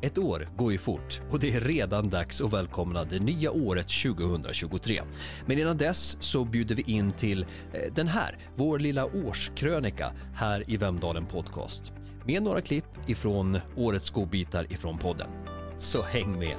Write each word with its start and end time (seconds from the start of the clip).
Ett 0.00 0.18
år 0.18 0.48
går 0.56 0.72
ju 0.72 0.78
fort 0.78 1.20
och 1.30 1.38
det 1.38 1.54
är 1.54 1.60
redan 1.60 2.08
dags 2.08 2.40
att 2.40 2.52
välkomna 2.52 3.04
det 3.04 3.18
nya 3.18 3.50
året 3.50 3.88
2023. 3.88 5.02
Men 5.46 5.58
innan 5.58 5.76
dess 5.76 6.16
så 6.20 6.44
bjuder 6.44 6.74
vi 6.74 6.82
in 6.82 7.12
till 7.12 7.42
eh, 7.72 7.92
den 7.94 8.08
här, 8.08 8.38
vår 8.54 8.78
lilla 8.78 9.06
årskrönika 9.06 10.12
här 10.34 10.64
i 10.70 10.76
Vemdalen 10.76 11.26
Podcast. 11.26 11.92
Med 12.24 12.42
några 12.42 12.60
klipp 12.60 12.84
ifrån 13.06 13.58
årets 13.76 14.10
godbitar 14.10 14.72
ifrån 14.72 14.98
podden. 14.98 15.28
Så 15.78 16.02
häng 16.02 16.38
med! 16.38 16.56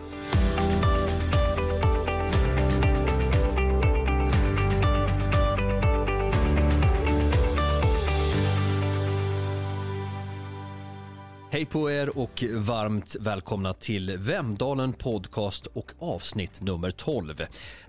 Hej 11.60 11.66
på 11.66 11.92
er 11.92 12.18
och 12.18 12.44
varmt 12.52 13.16
välkomna 13.20 13.74
till 13.74 14.18
Vemdalen 14.18 14.94
Podcast 14.94 15.66
och 15.66 15.92
avsnitt 16.00 16.62
nummer 16.62 16.92
12. 16.92 17.36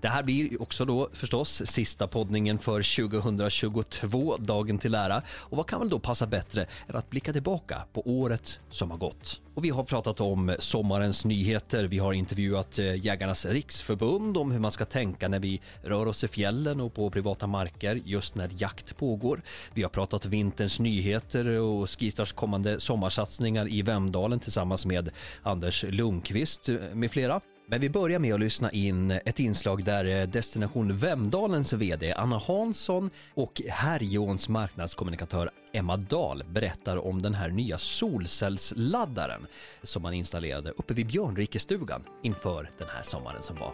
Det 0.01 0.07
här 0.07 0.23
blir 0.23 0.61
också 0.61 0.85
då 0.85 1.09
förstås 1.13 1.63
sista 1.65 2.07
poddningen 2.07 2.57
för 2.57 3.07
2022, 3.07 4.35
dagen 4.39 4.79
till 4.79 4.95
ära. 4.95 5.21
Och 5.29 5.57
vad 5.57 5.67
kan 5.67 5.79
väl 5.79 5.89
då 5.89 5.99
passa 5.99 6.27
bättre 6.27 6.67
än 6.87 6.95
att 6.95 7.09
blicka 7.09 7.33
tillbaka 7.33 7.81
på 7.93 8.01
året 8.05 8.59
som 8.69 8.91
har 8.91 8.97
gått? 8.97 9.41
Och 9.53 9.65
vi 9.65 9.69
har 9.69 9.83
pratat 9.83 10.21
om 10.21 10.55
sommarens 10.59 11.25
nyheter, 11.25 11.83
vi 11.83 11.97
har 11.97 12.13
intervjuat 12.13 12.79
eh, 12.79 13.05
Jägarnas 13.05 13.45
riksförbund 13.45 14.37
om 14.37 14.51
hur 14.51 14.59
man 14.59 14.71
ska 14.71 14.85
tänka 14.85 15.27
när 15.27 15.39
vi 15.39 15.61
rör 15.83 16.05
oss 16.05 16.23
i 16.23 16.27
fjällen 16.27 16.81
och 16.81 16.93
på 16.93 17.09
privata 17.09 17.47
marker 17.47 18.01
just 18.05 18.35
när 18.35 18.49
jakt 18.57 18.97
pågår. 18.97 19.41
Vi 19.73 19.83
har 19.83 19.89
pratat 19.89 20.25
vinterns 20.25 20.79
nyheter 20.79 21.47
och 21.47 21.89
Skistars 21.89 22.33
kommande 22.33 22.79
sommarsatsningar 22.79 23.60
i 23.67 23.81
Vemdalen 23.81 24.39
tillsammans 24.39 24.85
med 24.85 25.09
Anders 25.43 25.85
Lundqvist 25.89 26.69
eh, 26.69 26.75
med 26.93 27.11
flera. 27.11 27.41
Men 27.67 27.81
vi 27.81 27.89
börjar 27.89 28.19
med 28.19 28.33
att 28.33 28.39
lyssna 28.39 28.71
in 28.71 29.11
ett 29.11 29.39
inslag 29.39 29.83
där 29.83 30.05
eh, 30.05 30.27
Destination 30.27 30.97
Vemdalens 30.97 31.73
VD 31.73 32.13
Anna 32.13 32.37
Hansson 32.37 33.09
och 33.33 33.61
Härjons 33.69 34.49
marknadskommunikatör 34.49 35.49
Emma 35.73 35.97
Dahl 35.97 36.43
berättar 36.49 36.97
om 36.97 37.21
den 37.21 37.33
här 37.33 37.49
nya 37.49 37.77
solcellsladdaren 37.77 39.47
som 39.83 40.01
man 40.01 40.13
installerade 40.13 40.71
uppe 40.71 40.93
vid 40.93 41.07
Björnrikestugan 41.07 42.03
inför 42.23 42.69
den 42.77 42.87
här 42.87 43.03
sommaren 43.03 43.43
som 43.43 43.55
var. 43.55 43.73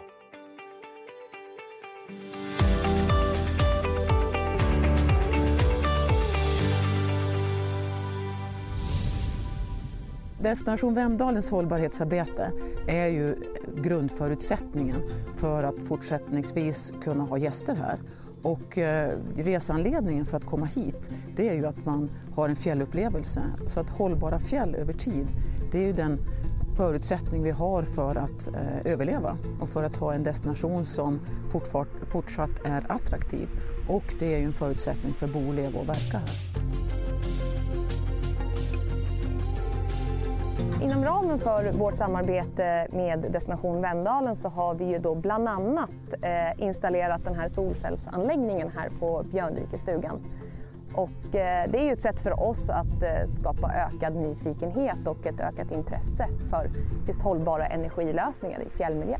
Destination 10.40 10.94
Vemdalens 10.94 11.50
hållbarhetsarbete 11.50 12.52
är 12.88 13.06
ju 13.06 13.36
grundförutsättningen 13.76 15.02
för 15.36 15.64
att 15.64 15.82
fortsättningsvis 15.82 16.92
kunna 17.02 17.24
ha 17.24 17.38
gäster 17.38 17.74
här. 17.74 18.00
Och 18.42 18.78
eh, 18.78 19.18
resanledningen 19.36 20.24
för 20.24 20.36
att 20.36 20.44
komma 20.44 20.66
hit 20.66 21.10
det 21.36 21.48
är 21.48 21.54
ju 21.54 21.66
att 21.66 21.84
man 21.84 22.10
har 22.34 22.48
en 22.48 22.56
fjällupplevelse. 22.56 23.42
Så 23.66 23.80
att 23.80 23.90
hållbara 23.90 24.38
fjäll 24.38 24.74
över 24.74 24.92
tid 24.92 25.26
det 25.72 25.78
är 25.78 25.86
ju 25.86 25.92
den 25.92 26.18
förutsättning 26.76 27.42
vi 27.42 27.50
har 27.50 27.82
för 27.82 28.16
att 28.16 28.48
eh, 28.48 28.92
överleva 28.92 29.36
och 29.60 29.68
för 29.68 29.84
att 29.84 29.96
ha 29.96 30.14
en 30.14 30.22
destination 30.22 30.84
som 30.84 31.20
fortsatt 32.06 32.50
är 32.64 32.92
attraktiv. 32.92 33.48
Och 33.88 34.14
det 34.18 34.34
är 34.34 34.38
ju 34.38 34.44
en 34.44 34.52
förutsättning 34.52 35.14
för 35.14 35.26
att 35.26 35.32
bo, 35.32 35.52
leva 35.52 35.80
och 35.80 35.88
verka 35.88 36.18
här. 36.18 36.58
Inom 40.82 41.04
ramen 41.04 41.38
för 41.38 41.72
vårt 41.72 41.94
samarbete 41.94 42.86
med 42.92 43.26
Destination 43.32 43.82
Vemdalen 43.82 44.36
så 44.36 44.48
har 44.48 44.74
vi 44.74 44.84
ju 44.84 44.98
då 44.98 45.14
bland 45.14 45.48
annat 45.48 45.90
eh, 46.22 46.62
installerat 46.64 47.24
den 47.24 47.34
här 47.34 47.48
solcellsanläggningen 47.48 48.70
här 48.76 48.90
på 49.00 49.24
Björnrikestugan. 49.32 50.20
Och 50.94 51.34
eh, 51.36 51.70
det 51.70 51.78
är 51.78 51.84
ju 51.84 51.92
ett 51.92 52.02
sätt 52.02 52.20
för 52.20 52.40
oss 52.40 52.70
att 52.70 53.02
eh, 53.02 53.26
skapa 53.26 53.72
ökad 53.72 54.16
nyfikenhet 54.16 55.06
och 55.06 55.26
ett 55.26 55.40
ökat 55.40 55.72
intresse 55.72 56.28
för 56.50 56.70
just 57.06 57.22
hållbara 57.22 57.66
energilösningar 57.66 58.60
i 58.60 58.70
fjällmiljö. 58.70 59.16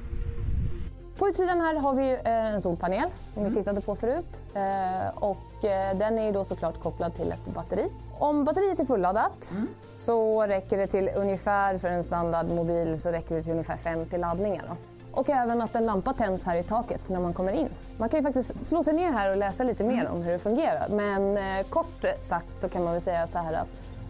På 1.19 1.29
utsidan 1.29 1.61
här 1.61 1.75
har 1.75 1.95
vi 1.95 2.13
eh, 2.13 2.55
en 2.55 2.61
solpanel 2.61 3.09
som 3.35 3.45
vi 3.45 3.55
tittade 3.55 3.81
på 3.81 3.97
förut 3.97 4.43
eh, 4.55 5.09
och 5.15 5.65
eh, 5.65 5.97
den 5.97 6.19
är 6.19 6.33
då 6.33 6.45
såklart 6.45 6.81
kopplad 6.81 7.15
till 7.15 7.33
ett 7.33 7.55
batteri 7.55 7.91
om 8.19 8.45
batteriet 8.45 8.81
är 8.81 8.85
fulladdat 8.85 9.53
mm. 9.53 9.69
så 9.95 10.43
räcker 10.47 10.77
det 10.77 10.87
till 10.87 11.11
ungefär, 11.17 11.79
för 11.79 11.89
en 11.89 12.05
standardmobil, 12.05 13.01
så 13.01 13.11
räcker 13.11 13.37
det 13.37 13.43
till 13.43 13.53
ungefär 13.53 13.77
50 13.77 14.19
laddningar. 14.19 14.65
Då. 14.69 14.77
Och 15.21 15.31
även 15.31 15.63
att 15.63 15.75
en 15.75 15.87
lampa 15.87 16.13
tänds 16.13 16.45
här 16.45 16.57
i 16.57 16.63
taket 16.63 17.09
när 17.09 17.21
man 17.21 17.33
kommer 17.33 17.53
in. 17.53 17.69
Man 17.97 18.09
kan 18.09 18.19
ju 18.19 18.25
faktiskt 18.25 18.65
slå 18.65 18.83
sig 18.83 18.95
ner 18.95 19.13
här 19.13 19.31
och 19.31 19.37
läsa 19.37 19.65
lite 19.65 19.85
mer 19.85 20.01
mm. 20.01 20.13
om 20.13 20.23
hur 20.23 20.33
det 20.33 20.39
fungerar. 20.39 20.89
Men 20.89 21.37
eh, 21.37 21.67
kort 21.69 22.05
sagt 22.21 22.59
så 22.59 22.69
kan 22.69 22.85
man 22.85 22.93
väl 22.93 23.03
säga 23.03 23.27
så 23.27 23.39
här 23.39 23.53
att 23.53 23.69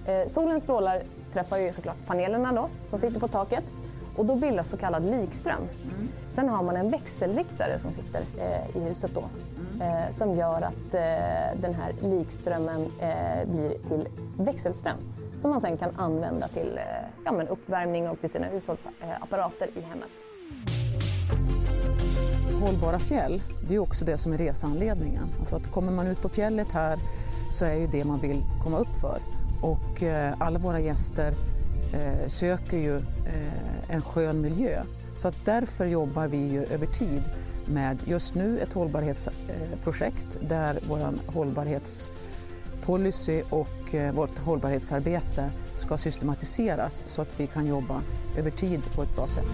eh, 0.09 0.27
solens 0.27 0.63
strålar 0.63 1.03
träffar 1.33 1.57
ju 1.57 1.73
såklart 1.73 2.07
panelerna 2.07 2.53
då, 2.53 2.69
som 2.85 2.99
sitter 2.99 3.21
på 3.21 3.29
taket. 3.29 3.65
Och 4.19 4.27
då 4.27 4.35
bildas 4.35 4.71
så 4.71 4.77
kallad 4.77 5.05
likström. 5.05 5.59
Mm. 5.59 6.09
Sen 6.31 6.49
har 6.49 6.63
man 6.63 6.77
en 6.77 6.91
växelriktare 6.91 7.79
som 7.79 7.93
sitter 7.93 8.21
eh, 8.39 8.77
i 8.77 8.81
huset 8.81 9.11
då 9.15 9.25
eh, 9.85 10.11
som 10.11 10.37
gör 10.37 10.63
att 10.63 10.95
eh, 10.95 11.61
den 11.61 11.75
här 11.75 11.95
likströmmen 12.03 12.87
eh, 13.01 13.49
blir 13.49 13.71
till 13.89 14.09
växelström 14.39 14.97
som 15.39 15.51
man 15.51 15.61
sen 15.61 15.77
kan 15.77 15.91
använda 15.97 16.49
till 16.49 16.79
eh, 16.79 17.09
ja, 17.25 17.33
men 17.33 17.49
uppvärmning 17.49 18.09
och 18.09 18.21
till 18.21 18.31
sina 18.31 18.47
hushållsapparater 18.47 19.69
i 19.75 19.81
hemmet. 19.81 20.09
Hållbara 22.61 22.99
fjäll, 22.99 23.43
det 23.69 23.75
är 23.75 23.79
också 23.79 24.05
det 24.05 24.19
som 24.19 24.33
är 24.33 24.39
resanledningen. 24.39 25.25
Alltså 25.41 25.57
att 25.57 25.71
kommer 25.71 25.93
man 25.93 26.07
ut 26.07 26.23
på 26.23 26.29
fjället 26.29 26.73
här 26.73 26.99
så 27.53 27.65
är 27.65 27.75
ju 27.75 27.87
det 27.87 28.05
man 28.05 28.21
vill 28.21 28.43
komma 28.65 28.79
upp 28.79 28.95
för. 29.01 29.19
Och 29.63 30.03
eh, 30.03 30.35
alla 30.39 30.59
våra 30.59 30.81
gäster 30.81 31.35
Eh, 31.93 32.27
söker 32.27 32.77
ju 32.77 32.97
eh, 32.97 33.03
en 33.89 34.03
skön 34.03 34.41
miljö. 34.41 34.83
Så 35.17 35.29
att 35.29 35.45
därför 35.45 35.87
jobbar 35.87 36.27
vi 36.27 36.37
ju 36.37 36.65
över 36.65 36.87
tid 36.87 37.23
med 37.67 37.99
just 38.05 38.35
nu 38.35 38.59
ett 38.59 38.73
hållbarhetsprojekt 38.73 40.39
eh, 40.43 40.49
där 40.49 40.79
vår 40.89 41.15
hållbarhetspolicy 41.27 43.43
och 43.51 43.95
vårt 44.15 44.39
hållbarhetsarbete 44.39 45.51
ska 45.73 45.97
systematiseras 45.97 47.03
så 47.07 47.23
att 47.23 47.41
vi 47.41 47.47
kan 47.47 47.67
jobba 47.67 48.03
över 48.39 48.51
tid 48.51 48.81
på 48.95 49.03
ett 49.03 49.17
bra 49.17 49.29
sätt. 49.29 49.47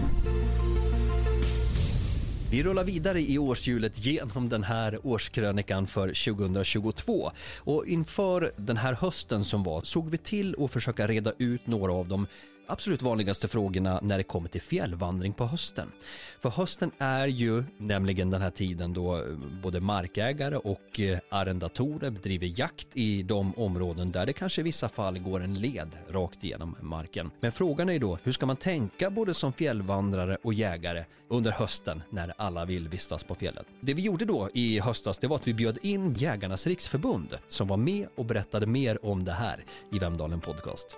Vi 2.51 2.63
rullar 2.63 2.83
vidare 2.83 3.21
i 3.21 3.37
årshjulet 3.37 4.05
genom 4.05 4.49
den 4.49 4.63
här 4.63 4.99
årskrönikan 5.03 5.87
för 5.87 6.07
2022 6.07 7.31
och 7.59 7.85
inför 7.87 8.51
den 8.57 8.77
här 8.77 8.93
hösten 8.93 9.45
som 9.45 9.63
var 9.63 9.81
såg 9.81 10.09
vi 10.09 10.17
till 10.17 10.55
att 10.59 10.71
försöka 10.71 11.07
reda 11.07 11.33
ut 11.37 11.67
några 11.67 11.93
av 11.93 12.07
de 12.07 12.27
absolut 12.67 13.01
vanligaste 13.01 13.47
frågorna 13.47 13.99
när 14.03 14.17
det 14.17 14.23
kommer 14.23 14.49
till 14.49 14.61
fjällvandring 14.61 15.33
på 15.33 15.45
hösten. 15.45 15.91
För 16.39 16.49
hösten 16.49 16.91
är 16.97 17.27
ju 17.27 17.63
nämligen 17.77 18.31
den 18.31 18.41
här 18.41 18.49
tiden 18.49 18.93
då 18.93 19.17
eh, 19.17 19.23
både 19.63 19.79
markägare 19.79 20.55
och 20.55 20.99
eh, 20.99 21.19
arrendatorer 21.29 22.09
bedriver 22.09 22.59
jakt 22.59 22.87
i 22.93 23.23
de 23.23 23.53
områden 23.55 24.11
där 24.11 24.25
det 24.25 24.33
kanske 24.33 24.61
i 24.61 24.63
vissa 24.63 24.89
fall 24.89 25.19
går 25.19 25.43
en 25.43 25.53
led 25.53 25.97
rakt 26.09 26.43
igenom 26.43 26.75
marken. 26.81 27.31
Men 27.39 27.51
frågan 27.51 27.89
är 27.89 27.93
ju 27.93 27.99
då, 27.99 28.17
hur 28.23 28.31
ska 28.31 28.45
man 28.45 28.55
tänka 28.55 29.09
både 29.09 29.33
som 29.33 29.53
fjällvandrare 29.53 30.37
och 30.43 30.53
jägare 30.53 31.05
under 31.29 31.51
hösten 31.51 32.03
när 32.09 32.33
alla 32.37 32.65
vill 32.65 32.89
vistas 32.89 33.23
på 33.23 33.35
fjället? 33.35 33.65
Det 33.81 33.93
vi 33.93 34.01
gjorde 34.01 34.25
då 34.25 34.49
i 34.53 34.79
höstas, 34.79 35.17
det 35.17 35.27
var 35.27 35.35
att 35.35 35.47
vi 35.47 35.53
bjöd 35.53 35.77
in 35.81 36.13
Jägarnas 36.13 36.67
riksförbund 36.67 37.37
som 37.47 37.67
var 37.67 37.77
med 37.77 38.07
och 38.15 38.25
berättade 38.25 38.65
mer 38.65 39.05
om 39.05 39.23
det 39.23 39.31
här 39.31 39.65
i 39.91 39.99
Vemdalen 39.99 40.41
Podcast. 40.41 40.97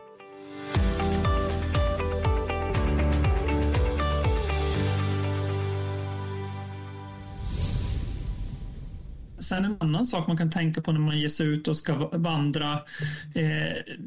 Sen 9.48 9.66
en 9.66 9.78
annan 9.80 10.06
sak 10.06 10.28
man 10.28 10.38
kan 10.38 10.52
tänka 10.52 10.82
på 10.82 10.92
när 10.92 11.00
man 11.00 11.20
ger 11.20 11.28
sig 11.28 11.48
ut 11.48 11.68
och 11.68 11.78
ska 11.78 12.10
vandra 12.14 12.74
eh, 13.36 13.98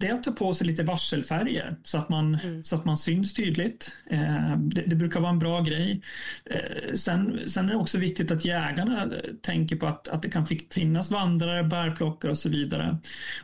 det 0.00 0.08
är 0.08 0.14
att 0.14 0.24
ta 0.24 0.32
på 0.32 0.54
sig 0.54 0.66
lite 0.66 0.82
varselfärger 0.82 1.76
så 1.82 1.98
att 1.98 2.08
man, 2.08 2.34
mm. 2.34 2.64
så 2.64 2.76
att 2.76 2.84
man 2.84 2.98
syns 2.98 3.34
tydligt. 3.34 3.96
Eh, 4.10 4.56
det, 4.58 4.82
det, 4.86 4.96
brukar 4.96 5.20
vara 5.20 5.30
en 5.30 5.38
bra 5.38 5.60
grej. 5.60 6.02
Eh, 6.44 6.94
sen, 6.94 7.40
sen 7.46 7.64
är 7.64 7.70
det 7.70 7.76
också 7.76 7.98
viktigt 7.98 8.30
att 8.30 8.44
jägarna 8.44 9.12
tänker 9.42 9.76
på 9.76 9.86
att, 9.86 10.08
att 10.08 10.22
det 10.22 10.28
kan 10.28 10.46
finnas 10.70 11.10
vandrare, 11.10 11.64
bärplockare 11.64 12.30
och 12.30 12.38
så 12.38 12.48
vidare. 12.48 12.98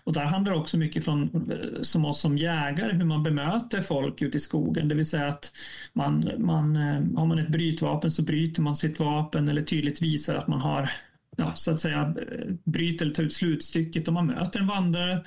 Och 0.05 0.12
där 0.12 0.25
handlar 0.25 0.53
det 0.53 0.59
också 0.59 0.79
mycket 0.79 1.05
från 1.05 1.23
eh, 1.50 1.83
som 1.83 2.05
oss 2.05 2.21
som 2.21 2.38
jägare 2.38 2.93
hur 2.93 3.05
man 3.05 3.23
bemöter 3.23 3.81
folk 3.81 4.23
ute 4.23 4.37
i 4.37 4.41
skogen. 4.41 4.88
Det 4.88 4.94
vill 4.94 5.06
säga 5.06 5.27
att 5.27 5.53
man, 5.93 6.31
man, 6.38 6.77
har 7.17 7.27
man 7.27 7.38
ett 7.38 7.49
brytvapen 7.49 8.11
så 8.11 8.23
bryter 8.23 8.62
man 8.62 8.77
sitt 8.77 9.00
vapen 9.00 9.49
eller 9.49 9.62
tydligt 9.62 10.03
visar 10.03 10.35
att 10.35 10.49
man 10.49 10.61
har 10.61 10.91
ja, 11.37 11.55
så 11.55 11.71
att 11.71 11.81
säga 11.81 12.15
bryter 12.65 13.05
eller 13.05 13.15
ta 13.15 13.23
ut 13.23 13.33
slutstycket 13.33 14.09
och 14.09 14.15
man 14.15 14.27
möter 14.27 14.61
en 14.61 14.67
vandrare. 14.67 15.25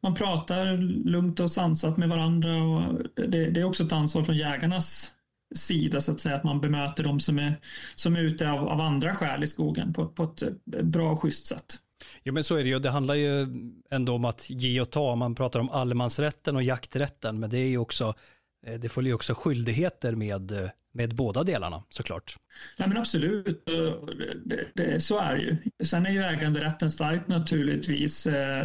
Man 0.00 0.14
pratar 0.14 0.76
lugnt 1.10 1.40
och 1.40 1.50
sansat 1.50 1.96
med 1.96 2.08
varandra 2.08 2.62
och 2.62 2.98
det, 3.14 3.50
det 3.50 3.60
är 3.60 3.64
också 3.64 3.84
ett 3.84 3.92
ansvar 3.92 4.24
från 4.24 4.36
jägarnas 4.36 5.14
sida 5.54 6.00
så 6.00 6.12
att 6.12 6.20
säga 6.20 6.36
att 6.36 6.44
man 6.44 6.60
bemöter 6.60 7.04
dem 7.04 7.20
som 7.20 7.38
är, 7.38 7.60
som 7.94 8.16
är 8.16 8.20
ute 8.20 8.50
av, 8.50 8.68
av 8.68 8.80
andra 8.80 9.14
skäl 9.14 9.44
i 9.44 9.46
skogen 9.46 9.92
på, 9.92 10.08
på 10.08 10.22
ett 10.24 10.42
bra 10.82 11.12
och 11.12 11.22
schysst 11.22 11.46
sätt. 11.46 11.78
Jo 12.24 12.34
men 12.34 12.44
så 12.44 12.56
är 12.56 12.62
det 12.62 12.68
ju, 12.68 12.78
det 12.78 12.90
handlar 12.90 13.14
ju 13.14 13.46
ändå 13.90 14.14
om 14.14 14.24
att 14.24 14.50
ge 14.50 14.80
och 14.80 14.90
ta, 14.90 15.16
man 15.16 15.34
pratar 15.34 15.60
om 15.60 15.70
allemansrätten 15.70 16.56
och 16.56 16.62
jakträtten, 16.62 17.40
men 17.40 17.50
det 17.50 17.58
är 17.58 17.68
ju 17.68 17.78
också, 17.78 18.14
eh, 18.66 18.74
det 18.74 18.88
följer 18.88 19.14
också 19.14 19.34
skyldigheter 19.34 20.14
med 20.14 20.50
eh, 20.50 20.70
med 20.92 21.14
båda 21.14 21.44
delarna 21.44 21.82
såklart. 21.88 22.36
Ja, 22.76 22.86
men 22.86 22.96
absolut, 22.96 23.66
det, 24.44 24.66
det, 24.74 25.00
så 25.00 25.18
är 25.18 25.34
det 25.34 25.42
ju. 25.42 25.56
Sen 25.84 26.06
är 26.06 26.10
ju 26.10 26.22
äganderätten 26.22 26.90
stark 26.90 27.28
naturligtvis 27.28 28.26
eh, 28.26 28.64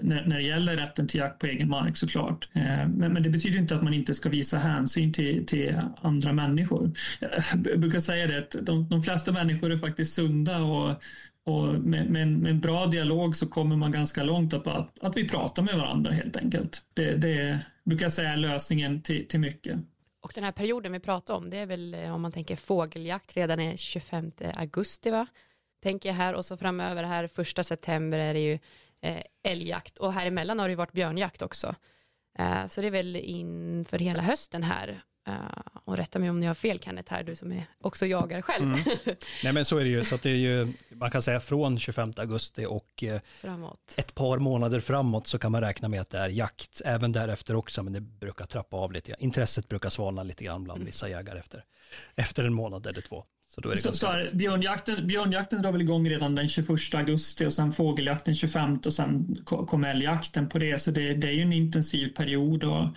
när, 0.00 0.26
när 0.26 0.36
det 0.36 0.42
gäller 0.42 0.76
rätten 0.76 1.08
till 1.08 1.20
jakt 1.20 1.38
på 1.38 1.46
egen 1.46 1.68
mark 1.68 1.96
såklart. 1.96 2.48
Eh, 2.52 2.88
men, 2.88 3.12
men, 3.12 3.22
det 3.22 3.30
betyder 3.30 3.58
inte 3.58 3.76
att 3.76 3.82
man 3.82 3.94
inte 3.94 4.14
ska 4.14 4.28
visa 4.28 4.58
hänsyn 4.58 5.12
till, 5.12 5.46
till 5.46 5.80
andra 6.00 6.32
människor. 6.32 6.92
Eh, 7.20 7.44
jag 7.64 7.80
brukar 7.80 8.00
säga 8.00 8.26
det 8.26 8.38
att 8.38 8.56
de, 8.62 8.88
de 8.88 9.02
flesta 9.02 9.32
människor 9.32 9.72
är 9.72 9.76
faktiskt 9.76 10.14
sunda 10.14 10.62
och 10.62 11.02
och 11.46 11.74
med, 11.74 12.10
med, 12.10 12.22
en, 12.22 12.38
med, 12.38 12.50
en, 12.50 12.60
bra 12.60 12.86
dialog 12.86 13.36
så 13.36 13.48
kommer 13.48 13.76
man 13.76 13.92
ganska 13.92 14.22
långt 14.22 14.54
att, 14.54 14.66
att, 14.66 15.02
att 15.02 15.16
vi 15.16 15.28
pratar 15.28 15.62
med 15.62 15.74
varandra 15.74 16.12
helt 16.12 16.36
enkelt. 16.36 16.82
Det, 16.94 17.16
det 17.16 17.60
brukar 17.84 18.04
jag 18.04 18.12
säga 18.12 18.32
är 18.32 18.36
lösningen 18.36 19.02
till, 19.02 19.28
till 19.28 19.40
mycket. 19.40 19.80
Och 20.26 20.32
den 20.34 20.44
här 20.44 20.52
perioden 20.52 20.92
vi 20.92 21.00
pratar 21.00 21.34
om, 21.34 21.50
det 21.50 21.56
är 21.56 21.66
väl 21.66 21.94
eh, 21.94 22.14
om 22.14 22.22
man 22.22 22.32
tänker 22.32 22.56
fågeljakt 22.56 23.36
redan 23.36 23.60
är 23.60 23.76
25 23.76 24.32
augusti 24.54 25.10
va? 25.10 25.26
Tänker 25.82 26.08
jag 26.08 26.16
här 26.16 26.34
och 26.34 26.44
så 26.44 26.56
framöver 26.56 27.04
här 27.04 27.26
första 27.26 27.62
september 27.62 28.18
är 28.18 28.34
det 28.34 28.40
ju 28.40 28.58
eh, 29.00 29.22
älgjakt 29.42 29.98
och 29.98 30.12
här 30.12 30.26
emellan 30.26 30.58
har 30.58 30.68
det 30.68 30.72
ju 30.72 30.76
varit 30.76 30.92
björnjakt 30.92 31.42
också. 31.42 31.74
Eh, 32.38 32.66
så 32.66 32.80
det 32.80 32.86
är 32.86 32.90
väl 32.90 33.16
inför 33.16 33.98
hela 33.98 34.22
hösten 34.22 34.62
här 34.62 35.02
Uh, 35.28 35.34
och 35.84 35.96
rätta 35.96 36.18
mig 36.18 36.30
om 36.30 36.40
ni 36.40 36.46
har 36.46 36.54
fel 36.54 36.78
Kenneth 36.78 37.12
här, 37.12 37.22
du 37.22 37.36
som 37.36 37.52
är 37.52 37.66
också 37.80 38.06
jagar 38.06 38.42
själv. 38.42 38.64
Mm. 38.64 38.80
Nej 39.44 39.52
men 39.52 39.64
så 39.64 39.78
är 39.78 39.84
det 39.84 39.90
ju, 39.90 40.04
så 40.04 40.14
att 40.14 40.22
det 40.22 40.30
är 40.30 40.36
ju, 40.36 40.72
man 40.88 41.10
kan 41.10 41.22
säga 41.22 41.40
från 41.40 41.78
25 41.78 42.12
augusti 42.16 42.66
och 42.66 43.04
uh, 43.04 43.16
ett 43.96 44.14
par 44.14 44.38
månader 44.38 44.80
framåt 44.80 45.26
så 45.26 45.38
kan 45.38 45.52
man 45.52 45.60
räkna 45.60 45.88
med 45.88 46.00
att 46.00 46.10
det 46.10 46.18
är 46.18 46.28
jakt, 46.28 46.82
även 46.84 47.12
därefter 47.12 47.56
också, 47.56 47.82
men 47.82 47.92
det 47.92 48.00
brukar 48.00 48.46
trappa 48.46 48.76
av 48.76 48.92
lite. 48.92 49.14
Intresset 49.18 49.68
brukar 49.68 49.88
svalna 49.88 50.22
lite 50.22 50.44
grann 50.44 50.64
bland 50.64 50.78
mm. 50.78 50.86
vissa 50.86 51.08
jägare 51.08 51.38
efter, 51.38 51.64
efter 52.14 52.44
en 52.44 52.54
månad 52.54 52.86
eller 52.86 53.00
två. 53.00 53.24
Så, 53.48 53.60
då 53.60 53.68
är 53.68 53.74
det 53.74 53.80
så, 53.80 53.88
ganska... 53.88 54.06
så 54.06 54.12
här, 54.12 54.30
björnjakten, 54.32 55.06
björnjakten 55.06 55.62
drar 55.62 55.72
väl 55.72 55.80
igång 55.80 56.10
redan 56.10 56.34
den 56.34 56.48
21 56.48 56.68
augusti 56.94 57.46
och 57.46 57.52
sen 57.52 57.72
fågeljakten 57.72 58.34
25 58.34 58.78
och 58.86 58.92
sen 58.92 59.38
kom 59.44 59.84
älgjakten 59.84 60.48
på 60.48 60.58
det, 60.58 60.78
så 60.78 60.90
det, 60.90 61.14
det 61.14 61.28
är 61.28 61.32
ju 61.32 61.42
en 61.42 61.52
intensiv 61.52 62.08
period. 62.08 62.64
Och 62.64 62.88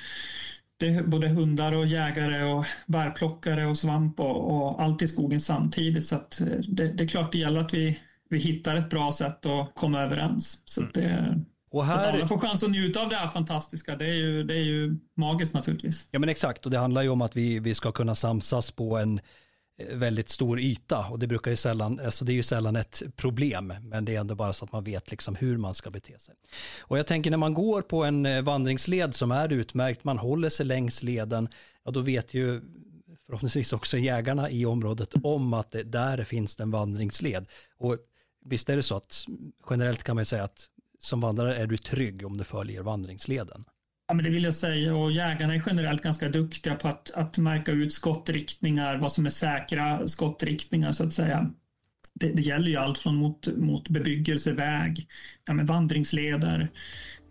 det 0.80 0.88
är 0.88 1.04
både 1.04 1.28
hundar 1.28 1.72
och 1.72 1.88
jägare 1.88 2.44
och 2.44 2.66
bärplockare 2.86 3.68
och 3.68 3.78
svamp 3.78 4.20
och, 4.20 4.52
och 4.52 4.82
allt 4.82 5.02
i 5.02 5.08
skogen 5.08 5.40
samtidigt. 5.40 6.06
Så 6.06 6.16
eh, 6.16 6.22
det, 6.68 6.88
det, 6.88 7.04
är 7.04 7.08
klart 7.08 7.32
det 7.32 7.38
gäller 7.38 7.60
att 7.60 7.74
vi, 7.74 8.00
vi 8.30 8.40
hittar 8.40 8.76
ett 8.76 8.90
bra 8.90 9.12
sätt 9.12 9.46
att 9.46 9.76
komma 9.76 10.02
överens. 10.02 10.62
Så 10.66 10.84
att 10.84 10.94
det, 10.94 11.42
och 11.72 11.86
här... 11.86 12.08
Att 12.08 12.14
alla 12.14 12.28
får 12.28 12.38
chans 12.38 12.64
att 12.64 12.72
njuta 12.72 13.02
av 13.02 13.10
det 13.10 13.16
här 13.16 13.28
fantastiska, 13.28 13.96
det 13.96 14.06
är 14.06 14.16
ju, 14.16 14.44
det 14.44 14.54
är 14.54 14.64
ju 14.64 14.98
magiskt 15.16 15.54
naturligtvis. 15.54 16.08
Ja 16.12 16.20
men 16.20 16.30
exakt, 16.30 16.66
och 16.66 16.72
det 16.72 16.78
handlar 16.78 17.02
ju 17.02 17.10
om 17.10 17.22
att 17.22 17.36
vi, 17.36 17.60
vi 17.60 17.74
ska 17.76 17.92
kunna 17.92 18.16
samsas 18.16 18.72
på 18.72 18.98
en 18.98 19.20
väldigt 19.92 20.30
stor 20.30 20.60
yta 20.60 21.08
och 21.12 21.20
det 21.20 21.28
brukar 21.28 21.52
ju 21.52 21.58
sällan, 21.58 22.00
alltså 22.06 22.26
det 22.26 22.32
är 22.32 22.36
ju 22.36 22.44
sällan 22.44 22.76
ett 22.76 23.04
problem, 23.16 23.74
men 23.82 24.06
det 24.06 24.16
är 24.16 24.20
ändå 24.20 24.36
bara 24.36 24.54
så 24.54 24.66
att 24.66 24.72
man 24.72 24.84
vet 24.84 25.12
liksom 25.12 25.36
hur 25.36 25.58
man 25.58 25.74
ska 25.74 25.90
bete 25.90 26.20
sig. 26.20 26.36
Och 26.82 27.00
jag 27.00 27.08
tänker 27.08 27.32
när 27.32 27.38
man 27.38 27.54
går 27.54 27.82
på 27.82 28.04
en 28.04 28.26
eh, 28.26 28.42
vandringsled 28.42 29.16
som 29.16 29.32
är 29.32 29.54
utmärkt, 29.54 30.04
man 30.04 30.18
håller 30.18 30.50
sig 30.50 30.66
längs 30.66 31.04
leden, 31.04 31.50
ja 31.86 31.92
då 31.92 32.00
vet 32.00 32.34
ju 32.34 32.62
förhoppningsvis 33.26 33.74
också 33.74 33.98
jägarna 33.98 34.50
i 34.50 34.66
området 34.66 35.14
om 35.24 35.54
att 35.54 35.72
det, 35.72 35.84
där 35.84 36.24
finns 36.24 36.56
det 36.56 36.64
en 36.64 36.72
vandringsled. 36.72 37.46
Och 37.78 37.98
visst 38.46 38.70
är 38.70 38.76
det 38.76 38.84
så 38.84 38.96
att 38.96 39.26
generellt 39.70 40.04
kan 40.04 40.16
man 40.16 40.22
ju 40.22 40.26
säga 40.26 40.44
att 40.44 40.70
som 41.00 41.22
vandrare 41.22 41.56
är 41.56 41.68
du 41.68 41.78
trygg 41.78 42.26
om 42.26 42.38
du 42.38 42.44
följer 42.44 42.82
vandringsleden. 42.82 43.66
Ja, 44.10 44.16
men 44.16 44.24
det 44.24 44.30
vill 44.30 44.44
jag 44.44 44.54
säga 44.54 44.96
och 44.96 45.12
jägarna 45.12 45.56
är 45.56 45.64
generellt 45.66 46.02
ganska 46.02 46.30
duktiga 46.30 46.76
på 46.76 46.88
att, 46.88 47.12
att 47.12 47.38
märka 47.38 47.72
ut 47.72 47.94
skottriktningar, 47.94 48.98
vad 48.98 49.12
som 49.12 49.26
är 49.26 49.30
säkra 49.30 50.08
skottriktningar 50.08 50.92
så 50.92 51.04
att 51.04 51.14
säga. 51.14 51.52
Det, 52.14 52.32
det 52.32 52.42
gäller 52.42 52.68
ju 52.68 52.76
allt 52.76 52.98
från 52.98 53.16
mot, 53.16 53.48
mot 53.58 53.90
bebyggelse, 53.90 54.54
väg, 54.54 55.08
ja, 55.48 55.54
vandringsleder. 55.64 56.72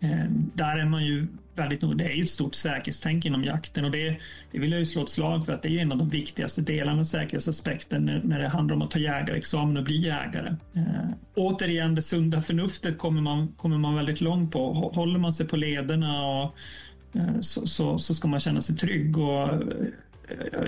Ehm, 0.01 0.51
där 0.55 0.77
är 0.77 0.85
man 0.85 1.05
ju 1.05 1.27
väldigt 1.55 1.97
det 1.97 2.05
är 2.05 2.15
ju 2.15 2.23
ett 2.23 2.29
stort 2.29 2.55
säkerhetstänk 2.55 3.25
inom 3.25 3.43
jakten 3.43 3.85
och 3.85 3.91
det, 3.91 4.17
det 4.51 4.59
vill 4.59 4.71
jag 4.71 4.79
ju 4.79 4.85
slå 4.85 5.03
ett 5.03 5.09
slag 5.09 5.45
för 5.45 5.53
att 5.53 5.63
det 5.63 5.69
är 5.69 5.81
en 5.81 5.91
av 5.91 5.97
de 5.97 6.09
viktigaste 6.09 6.61
delarna 6.61 6.99
av 6.99 7.03
säkerhetsaspekten 7.03 8.05
när, 8.05 8.21
när 8.23 8.39
det 8.39 8.47
handlar 8.47 8.75
om 8.75 8.81
att 8.81 8.91
ta 8.91 8.99
jägarexamen 8.99 9.77
och 9.77 9.83
bli 9.83 9.97
jägare. 9.97 10.55
Eh, 10.75 11.09
återigen, 11.35 11.95
det 11.95 12.01
sunda 12.01 12.41
förnuftet 12.41 12.97
kommer 12.97 13.21
man, 13.21 13.47
kommer 13.47 13.77
man 13.77 13.95
väldigt 13.95 14.21
långt 14.21 14.51
på. 14.51 14.73
Håller 14.73 15.19
man 15.19 15.33
sig 15.33 15.47
på 15.47 15.55
lederna 15.55 16.27
och, 16.27 16.55
eh, 17.19 17.39
så, 17.41 17.67
så, 17.67 17.97
så, 17.97 18.15
ska 18.15 18.27
man 18.27 18.39
känna 18.39 18.61
sig 18.61 18.75
trygg. 18.75 19.17
Och, 19.17 19.49
eh, 19.49 19.59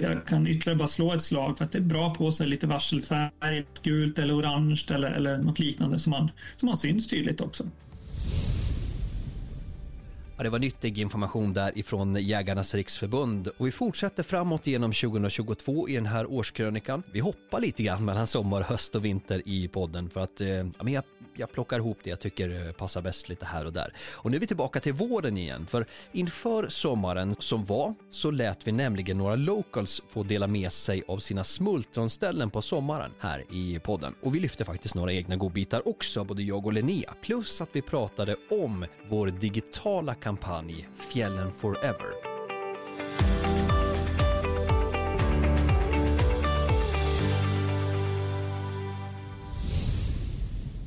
jag 0.02 0.26
kan 0.26 0.48
ytterligare 0.48 0.78
bara 0.78 0.88
slå 0.88 1.14
ett 1.14 1.22
slag 1.22 1.58
för 1.58 1.66
att 1.66 1.72
det 1.72 1.78
är 1.78 1.82
bra 1.82 2.14
på 2.14 2.32
sig 2.32 2.48
lite 2.48 2.68
varselfärg, 2.68 3.66
gult 3.84 4.20
eller 4.20 4.40
orange 4.40 4.86
eller, 4.92 5.12
eller 5.12 5.38
något 5.38 5.60
liknande 5.60 6.00
som 6.00 6.12
man, 6.12 6.32
som 6.56 6.68
man 6.68 6.78
syns 6.78 7.08
tydligt 7.08 7.42
också. 7.42 7.64
Ja, 10.42 10.44
det 10.44 10.50
var 10.50 10.60
nyttig 10.60 10.98
information 10.98 11.54
därifrån 11.54 12.16
Jägarnas 12.16 12.76
Riksförbund 12.76 13.48
och 13.48 13.68
vi 13.68 13.72
fortsätter 13.72 14.24
framåt 14.24 14.68
genom 14.68 14.92
2022 14.92 15.90
i 15.90 15.96
den 15.96 16.06
här 16.06 16.32
årskrönikan. 16.32 17.04
Vi 17.12 17.20
hoppar 17.20 17.60
lite 17.60 17.84
grann 17.84 18.06
mellan 18.06 18.28
sommar, 18.28 18.62
höst 18.62 18.96
och 18.96 19.06
vinter 19.06 19.42
i 19.46 19.68
podden 19.68 20.10
för 20.10 20.22
att 20.22 20.42
eh, 20.42 20.48
ja, 20.48 20.84
men 20.84 20.94
jag, 20.94 21.04
jag 21.36 21.52
plockar 21.52 21.78
ihop 21.78 21.98
det 22.04 22.10
jag 22.10 22.20
tycker 22.20 22.68
eh, 22.68 22.72
passar 22.72 23.02
bäst 23.02 23.30
lite 23.30 23.46
här 23.46 23.66
och 23.66 23.74
där. 23.74 23.94
Och 24.16 24.32
nu 24.32 24.38
är 24.38 24.42
vi 24.42 24.48
tillbaka 24.48 24.80
till 24.80 24.94
våren 24.94 25.38
igen 25.38 25.66
för 25.66 25.86
inför 26.12 26.68
sommaren 26.68 27.36
som 27.40 27.66
var 27.66 27.94
så 28.10 28.32
lät 28.32 28.68
vi 28.68 28.72
nämligen 28.72 29.18
några 29.18 29.36
locals 29.36 30.02
få 30.10 30.24
dela 30.24 30.48
med 30.48 30.72
sig 30.72 31.04
av 31.08 31.18
sina 31.18 31.44
smultronställen 31.44 32.50
på 32.50 32.62
sommaren 32.62 33.12
här 33.20 33.46
i 33.50 33.80
podden. 33.80 34.16
Och 34.22 34.36
vi 34.36 34.40
lyfte 34.40 34.66
faktiskt 34.66 34.96
några 34.96 35.14
egna 35.14 35.36
godbitar 35.36 35.88
också, 35.88 36.24
både 36.24 36.44
jag 36.44 36.66
och 36.66 36.74
Linnea, 36.74 37.14
plus 37.22 37.62
att 37.62 37.70
vi 37.72 37.82
pratade 37.82 38.36
om 38.50 38.86
vår 39.10 39.28
digitala 39.28 40.14
kampanj 40.14 40.31
kampanj 40.32 40.88
Fjällen 40.96 41.52
Forever. 41.52 42.14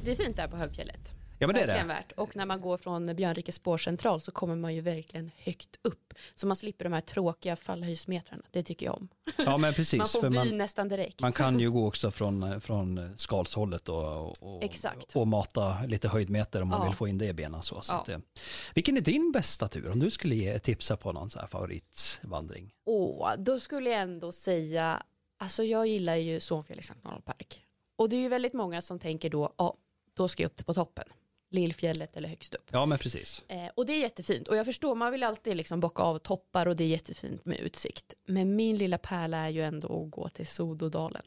Det 0.05 0.11
är 0.11 0.15
fint 0.17 0.37
där 0.37 0.49
på 0.49 0.57
högfjället. 0.57 1.15
Ja, 1.39 1.47
men 1.47 1.55
det 1.55 1.63
är 1.63 1.67
det. 1.67 1.85
Värt. 1.85 2.13
Och 2.13 2.37
när 2.37 2.47
man 2.47 2.61
går 2.61 2.77
från 2.77 3.17
Björnrike 3.17 3.53
spårcentral 3.53 4.21
så 4.21 4.33
kommer 4.33 4.57
man 4.57 4.75
ju 4.75 4.81
verkligen 4.81 5.31
högt 5.39 5.79
upp. 5.83 6.15
Så 6.35 6.47
man 6.47 6.57
slipper 6.57 6.85
de 6.85 6.93
här 6.93 7.01
tråkiga 7.01 7.57
fallhöjdsmetrarna. 7.57 8.43
Det 8.51 8.63
tycker 8.63 8.87
jag 8.87 8.95
om. 8.95 9.09
Ja, 9.37 9.57
men 9.57 9.75
precis. 9.75 9.99
man 9.99 10.07
får 10.09 10.45
vy 10.45 10.53
nästan 10.53 10.89
direkt. 10.89 11.21
Man 11.21 11.33
kan 11.33 11.61
ju 11.61 11.71
gå 11.71 11.87
också 11.87 12.11
från, 12.11 12.61
från 12.61 13.15
skalshållet 13.17 13.89
och, 13.89 14.43
och, 14.43 14.65
Exakt. 14.65 15.17
och 15.17 15.29
mata 15.29 15.79
lite 15.87 16.09
höjdmeter 16.09 16.63
om 16.63 16.69
man 16.69 16.81
ja. 16.81 16.87
vill 16.87 16.97
få 16.97 17.09
in 17.09 17.19
det 17.19 17.27
i 17.27 17.33
benen. 17.33 17.63
Så, 17.63 17.81
så 17.81 17.93
ja. 18.07 18.15
att, 18.17 18.23
vilken 18.75 18.97
är 18.97 19.01
din 19.01 19.33
bästa 19.33 19.69
tur? 19.69 19.93
Om 19.93 20.01
du 20.01 20.11
skulle 20.11 20.35
ge 20.35 20.59
tipsa 20.59 20.97
på 20.97 21.13
någon 21.13 21.31
så 21.31 21.39
här 21.39 21.47
favoritvandring? 21.47 22.71
Åh, 22.85 23.33
då 23.39 23.61
skulle 23.61 23.91
jag 23.91 24.01
ändå 24.01 24.33
säga, 24.33 25.03
alltså 25.39 25.65
jag 25.65 25.87
gillar 25.87 26.17
ju 26.17 26.41
Sonfjällets 26.41 26.91
nationalpark. 26.91 27.61
Och 27.97 28.09
det 28.09 28.17
är 28.17 28.21
ju 28.21 28.29
väldigt 28.29 28.53
många 28.53 28.83
som 28.83 28.99
tänker 28.99 29.31
då, 29.31 29.55
ja, 29.59 29.77
då 30.15 30.29
ska 30.29 30.43
jag 30.43 30.51
upp 30.51 30.67
på 30.67 30.75
toppen. 30.75 31.05
Lillfjället 31.55 32.17
eller 32.17 32.29
högst 32.29 32.55
upp. 32.55 32.69
Ja 32.73 32.87
men 32.87 32.99
precis. 32.99 33.43
Eh, 33.49 33.67
och 33.75 33.87
det 33.87 33.93
är 33.93 34.01
jättefint 34.01 34.49
och 34.49 34.57
jag 34.57 34.67
förstår 34.67 34.95
man 34.95 35.13
vill 35.13 35.23
alltid 35.23 35.57
liksom 35.57 35.81
bocka 35.81 36.03
av 36.03 36.19
toppar 36.19 36.67
och 36.67 36.77
det 36.77 36.85
är 36.85 36.89
jättefint 36.89 37.45
med 37.45 37.61
utsikt. 37.61 38.15
Men 38.27 38.57
min 38.57 38.77
lilla 38.77 38.99
pärla 38.99 39.37
är 39.37 39.49
ju 39.49 39.63
ändå 39.63 40.05
att 40.05 40.11
gå 40.11 40.29
till 40.29 40.47
Sododalen. 40.47 41.23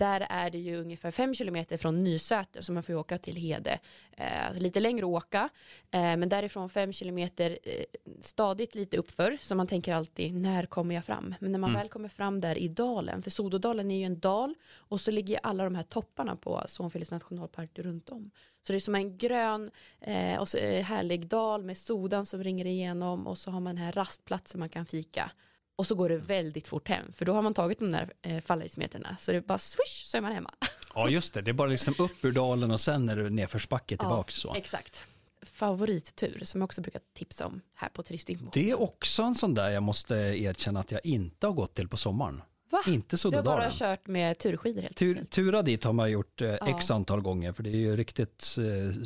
Där 0.00 0.26
är 0.30 0.50
det 0.50 0.58
ju 0.58 0.76
ungefär 0.76 1.10
fem 1.10 1.34
kilometer 1.34 1.76
från 1.76 2.02
Nysäter 2.02 2.60
så 2.60 2.72
man 2.72 2.82
får 2.82 2.94
åka 2.94 3.18
till 3.18 3.36
Hede. 3.36 3.78
Eh, 4.12 4.58
lite 4.58 4.80
längre 4.80 5.06
att 5.06 5.10
åka, 5.10 5.48
eh, 5.90 6.00
men 6.00 6.28
därifrån 6.28 6.70
fem 6.70 6.92
kilometer 6.92 7.58
eh, 7.62 7.84
stadigt 8.20 8.74
lite 8.74 8.96
uppför 8.96 9.38
så 9.40 9.54
man 9.54 9.66
tänker 9.66 9.94
alltid 9.94 10.34
när 10.34 10.66
kommer 10.66 10.94
jag 10.94 11.04
fram? 11.04 11.34
Men 11.40 11.52
när 11.52 11.58
man 11.58 11.70
mm. 11.70 11.80
väl 11.80 11.88
kommer 11.88 12.08
fram 12.08 12.40
där 12.40 12.58
i 12.58 12.68
dalen, 12.68 13.22
för 13.22 13.30
Sododalen 13.30 13.90
är 13.90 13.98
ju 13.98 14.04
en 14.04 14.20
dal 14.20 14.54
och 14.74 15.00
så 15.00 15.10
ligger 15.10 15.40
alla 15.42 15.64
de 15.64 15.74
här 15.74 15.82
topparna 15.82 16.36
på 16.36 16.64
Sonfjällets 16.66 17.10
nationalpark 17.10 17.78
runt 17.78 18.08
om. 18.08 18.30
Så 18.62 18.72
det 18.72 18.78
är 18.78 18.80
som 18.80 18.94
en 18.94 19.18
grön 19.18 19.70
eh, 20.00 20.40
och 20.40 20.56
eh, 20.56 20.84
härlig 20.84 21.26
dal 21.26 21.64
med 21.64 21.76
sodan 21.76 22.26
som 22.26 22.44
ringer 22.44 22.64
igenom 22.64 23.26
och 23.26 23.38
så 23.38 23.50
har 23.50 23.60
man 23.60 23.74
den 23.74 23.84
här 23.84 23.92
rastplatsen 23.92 24.58
man 24.58 24.68
kan 24.68 24.86
fika 24.86 25.30
och 25.80 25.86
så 25.86 25.94
går 25.94 26.08
det 26.08 26.16
väldigt 26.16 26.68
fort 26.68 26.88
hem 26.88 27.12
för 27.12 27.24
då 27.24 27.32
har 27.32 27.42
man 27.42 27.54
tagit 27.54 27.78
de 27.78 27.90
där 27.90 28.12
eh, 28.22 28.40
fallhöjdsmeterna 28.40 29.16
så 29.20 29.32
det 29.32 29.36
är 29.38 29.42
bara 29.42 29.58
swish 29.58 30.04
så 30.04 30.16
är 30.16 30.20
man 30.20 30.32
hemma. 30.32 30.54
Ja, 30.94 31.08
just 31.08 31.34
det. 31.34 31.42
Det 31.42 31.50
är 31.50 31.52
bara 31.52 31.68
liksom 31.68 31.94
upp 31.98 32.24
ur 32.24 32.32
dalen 32.32 32.70
och 32.70 32.80
sen 32.80 33.08
är 33.08 33.16
det 33.16 33.30
nedförsbacke 33.30 33.96
tillbaks. 33.96 34.34
Så. 34.34 34.54
Exakt. 34.54 35.04
Favorittur 35.42 36.40
som 36.44 36.60
jag 36.60 36.64
också 36.64 36.80
brukar 36.80 37.00
tipsa 37.14 37.46
om 37.46 37.60
här 37.76 37.88
på 37.88 38.02
Turistinfo. 38.02 38.46
Det 38.52 38.70
är 38.70 38.80
också 38.80 39.22
en 39.22 39.34
sån 39.34 39.54
där 39.54 39.70
jag 39.70 39.82
måste 39.82 40.14
erkänna 40.14 40.80
att 40.80 40.90
jag 40.90 41.06
inte 41.06 41.46
har 41.46 41.54
gått 41.54 41.74
till 41.74 41.88
på 41.88 41.96
sommaren. 41.96 42.42
Va? 42.70 42.82
Inte 42.86 43.16
Du 43.30 43.36
har 43.36 43.42
bara 43.42 43.70
kört 43.70 44.06
med 44.06 44.38
turskidor 44.38 44.82
helt 44.82 44.96
Tur, 44.96 45.24
tura 45.30 45.62
dit 45.62 45.84
har 45.84 45.92
man 45.92 46.10
gjort 46.10 46.40
eh, 46.40 46.48
Ja. 46.48 46.76
x 46.78 46.90
antal 46.90 47.20
gånger 47.20 47.52
för 47.52 47.62
det 47.62 47.70
är 47.70 47.76
ju 47.76 47.96
riktigt 47.96 48.56
eh, 48.58 49.02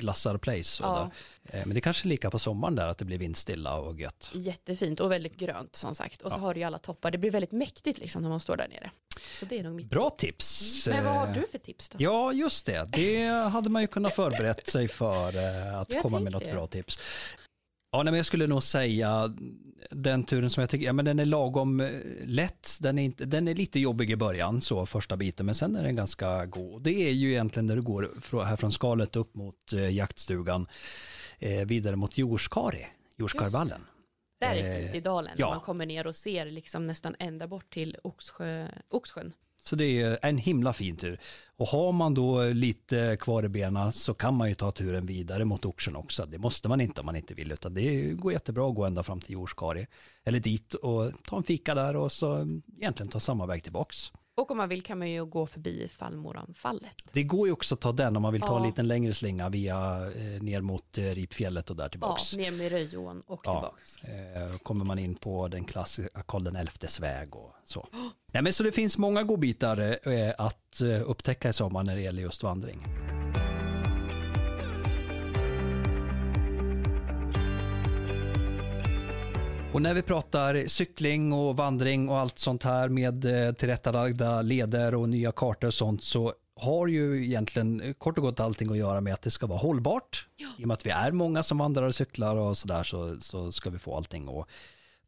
solglassar 0.00 0.38
place. 0.38 0.82
Ja. 0.82 1.10
Eh, 1.44 1.60
men 1.66 1.70
det 1.70 1.78
är 1.78 1.80
kanske 1.80 2.06
är 2.06 2.08
lika 2.08 2.30
på 2.30 2.38
sommaren 2.38 2.74
där 2.76 2.86
att 2.86 2.98
det 2.98 3.04
blir 3.04 3.18
vindstilla 3.18 3.76
och 3.76 4.00
gött. 4.00 4.30
Jättefint 4.34 5.00
och 5.00 5.12
väldigt 5.12 5.36
grönt 5.36 5.76
som 5.76 5.94
sagt. 5.94 6.22
Och 6.22 6.32
så 6.32 6.38
har 6.38 6.54
du 6.54 6.60
ju 6.60 6.66
alla 6.66 6.78
toppar. 6.78 7.10
Det 7.10 7.18
blir 7.18 7.30
väldigt 7.30 7.52
mäktigt 7.52 7.98
liksom 7.98 8.22
när 8.22 8.28
man 8.28 8.40
står 8.40 8.56
där 8.56 8.68
nere. 8.68 8.90
Så 9.32 9.44
det 9.46 9.58
är 9.58 9.62
nog 9.62 9.74
mitt. 9.74 9.90
Bra 9.90 10.10
tips. 10.10 10.86
Men 10.90 11.04
vad 11.04 11.14
har 11.14 11.34
du 11.34 11.46
för 11.50 11.58
tips 11.58 11.88
då? 11.88 11.96
Ja, 12.00 12.32
just 12.32 12.66
det. 12.66 12.88
Det 12.92 13.26
hade 13.26 13.70
man 13.70 13.82
ju 13.82 13.88
kunnat 13.88 14.14
förberett 14.14 14.66
sig 14.68 14.88
för 14.88 15.36
eh, 15.36 15.78
att 15.80 15.92
Jag 15.92 16.02
komma 16.02 16.20
med 16.20 16.32
något 16.32 16.44
det. 16.44 16.52
bra 16.52 16.66
tips. 16.66 16.98
Ja, 17.92 18.02
nej, 18.02 18.10
men 18.10 18.16
jag 18.16 18.26
skulle 18.26 18.46
nog 18.46 18.62
säga 18.62 19.34
den 19.90 20.24
turen 20.24 20.50
som 20.50 20.60
jag 20.60 20.70
tycker, 20.70 20.86
ja 20.86 20.92
men 20.92 21.04
den 21.04 21.18
är 21.18 21.24
lagom 21.24 21.80
eh, 21.80 21.90
lätt, 22.24 22.78
den 22.80 22.98
är, 22.98 23.02
inte, 23.02 23.24
den 23.24 23.48
är 23.48 23.54
lite 23.54 23.80
jobbig 23.80 24.10
i 24.10 24.16
början, 24.16 24.60
så 24.60 24.86
första 24.86 25.16
biten, 25.16 25.46
men 25.46 25.54
sen 25.54 25.76
är 25.76 25.82
den 25.82 25.96
ganska 25.96 26.46
god. 26.46 26.82
Det 26.82 27.08
är 27.08 27.12
ju 27.12 27.30
egentligen 27.30 27.66
när 27.66 27.76
du 27.76 27.82
går 27.82 28.44
här 28.44 28.56
från 28.56 28.72
skalet 28.72 29.16
upp 29.16 29.34
mot 29.34 29.72
eh, 29.72 29.90
jaktstugan, 29.90 30.66
eh, 31.38 31.66
vidare 31.66 31.96
mot 31.96 32.18
Jorskari, 32.18 32.86
Jorskarvallen. 33.16 33.80
Där 34.40 34.54
är 34.54 34.80
fint 34.80 34.94
i 34.94 35.00
dalen. 35.00 35.32
ja. 35.36 35.50
Man 35.50 35.60
kommer 35.60 35.86
ner 35.86 36.06
och 36.06 36.16
ser 36.16 36.46
liksom 36.46 36.86
nästan 36.86 37.16
ända 37.18 37.48
bort 37.48 37.70
till 37.70 37.96
Oxsjö, 38.02 38.68
Oxsjön. 38.88 39.32
Så 39.60 39.76
det 39.76 40.02
är 40.02 40.18
en 40.22 40.38
himla 40.38 40.72
fin 40.72 40.96
tur. 40.96 41.18
Och 41.56 41.66
har 41.66 41.92
man 41.92 42.14
då 42.14 42.42
lite 42.44 43.16
kvar 43.20 43.44
i 43.44 43.48
benen 43.48 43.92
så 43.92 44.14
kan 44.14 44.34
man 44.34 44.48
ju 44.48 44.54
ta 44.54 44.72
turen 44.72 45.06
vidare 45.06 45.44
mot 45.44 45.64
Oxen 45.64 45.96
också. 45.96 46.26
Det 46.26 46.38
måste 46.38 46.68
man 46.68 46.80
inte 46.80 47.00
om 47.00 47.06
man 47.06 47.16
inte 47.16 47.34
vill, 47.34 47.52
utan 47.52 47.74
det 47.74 48.12
går 48.12 48.32
jättebra 48.32 48.68
att 48.68 48.74
gå 48.74 48.84
ända 48.84 49.02
fram 49.02 49.20
till 49.20 49.32
Jorskari. 49.32 49.86
Eller 50.24 50.40
dit 50.40 50.74
och 50.74 51.12
ta 51.24 51.36
en 51.36 51.42
fika 51.42 51.74
där 51.74 51.96
och 51.96 52.12
så 52.12 52.60
egentligen 52.76 53.10
ta 53.10 53.20
samma 53.20 53.46
väg 53.46 53.62
tillbaks. 53.62 54.12
Och 54.40 54.50
om 54.50 54.56
man 54.56 54.68
vill 54.68 54.82
kan 54.82 54.98
man 54.98 55.10
ju 55.10 55.24
gå 55.24 55.46
förbi 55.46 55.88
Fallmoranfallet. 55.88 56.96
Det 57.12 57.22
går 57.22 57.46
ju 57.48 57.52
också 57.52 57.74
att 57.74 57.80
ta 57.80 57.92
den 57.92 58.16
om 58.16 58.22
man 58.22 58.32
vill 58.32 58.42
ta 58.42 58.56
en 58.56 58.62
Ja. 58.62 58.66
liten 58.68 58.88
längre 58.88 59.14
slinga 59.14 59.48
via 59.48 59.76
eh, 60.16 60.42
ner 60.42 60.60
mot 60.60 60.98
eh, 60.98 61.02
Ripfjället 61.04 61.70
och 61.70 61.76
där 61.76 61.84
Ja, 61.84 61.88
tillbaks. 61.88 62.36
ner 62.36 62.50
med 62.50 62.70
Röjån 62.72 63.22
och 63.26 63.40
Ja. 63.44 63.52
tillbaks. 63.52 64.04
Eh, 64.04 64.56
kommer 64.58 64.84
man 64.84 64.98
in 64.98 65.14
på 65.14 65.48
den 65.48 65.64
klassiska 65.64 66.22
Karl 66.22 66.66
XIs 66.66 67.00
väg 67.00 67.36
och 67.36 67.52
så. 67.64 67.86
Nej, 68.32 68.42
men 68.42 68.52
så 68.52 68.62
det 68.62 68.72
finns 68.72 68.98
många 68.98 69.22
godbitar 69.22 69.98
eh, 70.08 70.34
att 70.38 70.80
eh, 70.80 71.10
upptäcka 71.10 71.48
i 71.48 71.52
sommar 71.52 71.82
när 71.82 71.96
det 71.96 72.02
gäller 72.02 72.22
just 72.22 72.42
vandring. 72.42 72.86
Och 79.72 79.82
när 79.82 79.94
vi 79.94 80.02
pratar 80.02 80.66
cykling 80.66 81.32
och 81.32 81.56
vandring 81.56 82.08
och 82.08 82.18
allt 82.18 82.38
sånt 82.38 82.62
här 82.62 82.88
med 82.88 83.24
eh, 83.46 83.52
tillrättalagda 83.52 84.42
leder 84.42 84.94
och 84.94 85.08
nya 85.08 85.32
kartor 85.32 85.66
och 85.68 85.74
sånt 85.74 86.04
så 86.04 86.34
har 86.56 86.86
ju 86.86 87.24
egentligen 87.24 87.94
kort 87.98 88.18
och 88.18 88.24
gott 88.24 88.40
allting 88.40 88.70
att 88.70 88.76
göra 88.76 89.00
med 89.00 89.14
att 89.14 89.22
det 89.22 89.30
ska 89.30 89.46
vara 89.46 89.58
hållbart. 89.58 90.28
I 90.58 90.64
och 90.64 90.68
med 90.68 90.74
att 90.74 90.86
vi 90.86 90.90
är 90.90 91.12
många 91.12 91.42
som 91.42 91.58
vandrar 91.58 91.82
och 91.82 91.94
cyklar 91.94 92.36
och 92.36 92.58
sådär 92.58 92.82
så, 92.82 93.16
så 93.20 93.52
ska 93.52 93.70
vi 93.70 93.78
få 93.78 93.96
allting 93.96 94.38
att 94.38 94.48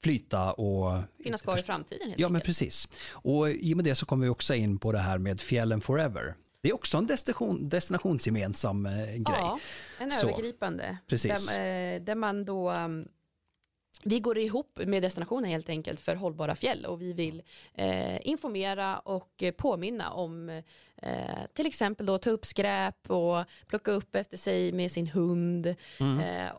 flyta 0.03 0.53
och 0.53 1.03
Finnas 1.23 1.43
kvar 1.43 1.59
i 1.59 1.63
framtiden 1.63 2.09
helt 2.09 2.21
Ja, 2.21 2.29
men 2.29 2.37
enkelt. 2.37 2.47
precis. 2.47 2.89
Och 3.11 3.51
i 3.51 3.73
och 3.73 3.77
med 3.77 3.85
det 3.85 3.95
så 3.95 4.07
kommer 4.07 4.25
vi 4.27 4.31
också 4.31 4.55
in 4.55 4.79
på 4.79 4.93
det 4.93 4.99
här 4.99 5.19
med 5.19 5.41
fjällen 5.41 5.81
forever. 5.81 6.35
Det 6.63 6.69
är 6.69 6.75
också 6.75 6.99
en 6.99 7.07
destination, 7.07 7.69
destinationsgemensam 7.69 8.87
eh, 8.87 8.93
grej. 9.07 9.23
Ja, 9.27 9.59
en 10.01 10.11
Så. 10.11 10.29
övergripande. 10.29 10.99
Precis. 11.09 11.49
Där, 11.49 11.95
eh, 11.95 12.01
där 12.03 12.15
man 12.15 12.45
då, 12.45 12.71
um, 12.73 13.09
vi 14.03 14.21
går 14.21 14.39
ihop 14.39 14.81
med 14.87 15.03
destinationen 15.03 15.51
helt 15.51 15.69
enkelt 15.69 16.01
för 16.01 16.15
hållbara 16.15 16.55
fjäll 16.55 16.87
och 16.87 17.03
vi 17.03 17.13
vill 17.13 17.43
eh, 17.75 18.29
informera 18.29 18.99
och 18.99 19.43
påminna 19.57 20.11
om 20.11 20.63
eh, 21.03 21.39
till 21.55 21.67
exempel 21.67 22.07
då 22.07 22.19
ta 22.19 22.31
upp 22.31 22.45
skräp 22.45 23.11
och 23.11 23.45
plocka 23.67 23.91
upp 23.91 24.15
efter 24.15 24.37
sig 24.37 24.73
med 24.73 24.93
sin 24.93 25.07
hund 25.07 25.67
eh, 25.67 25.75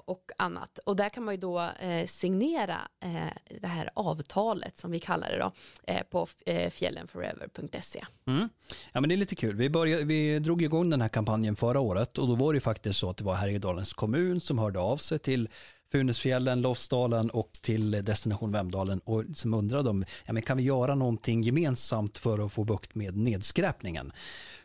och 0.06 0.32
annat. 0.38 0.80
Och 0.86 0.96
där 0.96 1.10
kan 1.10 1.24
man 1.24 1.34
ju 1.34 1.40
då 1.40 1.62
eh, 1.62 2.06
signera 2.06 2.82
eh, 3.04 3.58
det 3.62 3.68
här 3.68 3.90
avtalet 3.94 4.78
som 4.78 4.92
vi 4.92 5.00
kallar 5.00 5.30
det 5.30 5.38
då 5.38 5.52
eh, 5.94 6.04
på 6.04 6.28
fjällenforever.se. 6.72 8.06
Mm. 8.28 8.50
Ja, 8.92 9.02
men 9.02 9.10
det 9.10 9.16
är 9.16 9.18
lite 9.18 9.36
kul. 9.36 9.56
Vi, 9.56 9.70
började, 9.70 10.04
vi 10.04 10.40
drog 10.40 10.62
igång 10.62 10.90
den 10.90 11.02
här 11.02 11.10
kampanjen 11.10 11.56
förra 11.56 11.80
året 11.80 12.18
och 12.18 12.28
då 12.28 12.36
var 12.36 12.54
det 12.54 12.58
ju 12.58 12.62
faktiskt 12.62 13.00
så 13.00 13.10
att 13.10 13.18
det 13.18 13.24
var 13.24 13.36
Härjedalens 13.36 13.94
kommun 13.94 14.42
som 14.42 14.60
hörde 14.60 14.80
av 14.80 14.98
sig 14.98 15.20
till 15.20 15.50
Funäsfjällen, 15.94 16.62
Lofsdalen 16.62 17.30
och 17.30 17.52
till 17.62 17.92
Destination 17.92 18.52
Vemdalen 18.52 19.00
och 19.00 19.24
som 19.34 19.54
undrade 19.54 19.90
om 19.90 20.06
ja, 20.26 20.34
men 20.34 20.42
kan 20.42 20.58
vi 20.58 20.64
göra 20.64 20.96
någonting 20.96 21.44
gemensamt 21.44 22.18
för 22.18 22.46
att 22.46 22.54
få 22.54 22.64
bukt 22.64 22.96
med 22.96 23.18
nedskräpningen. 23.18 24.12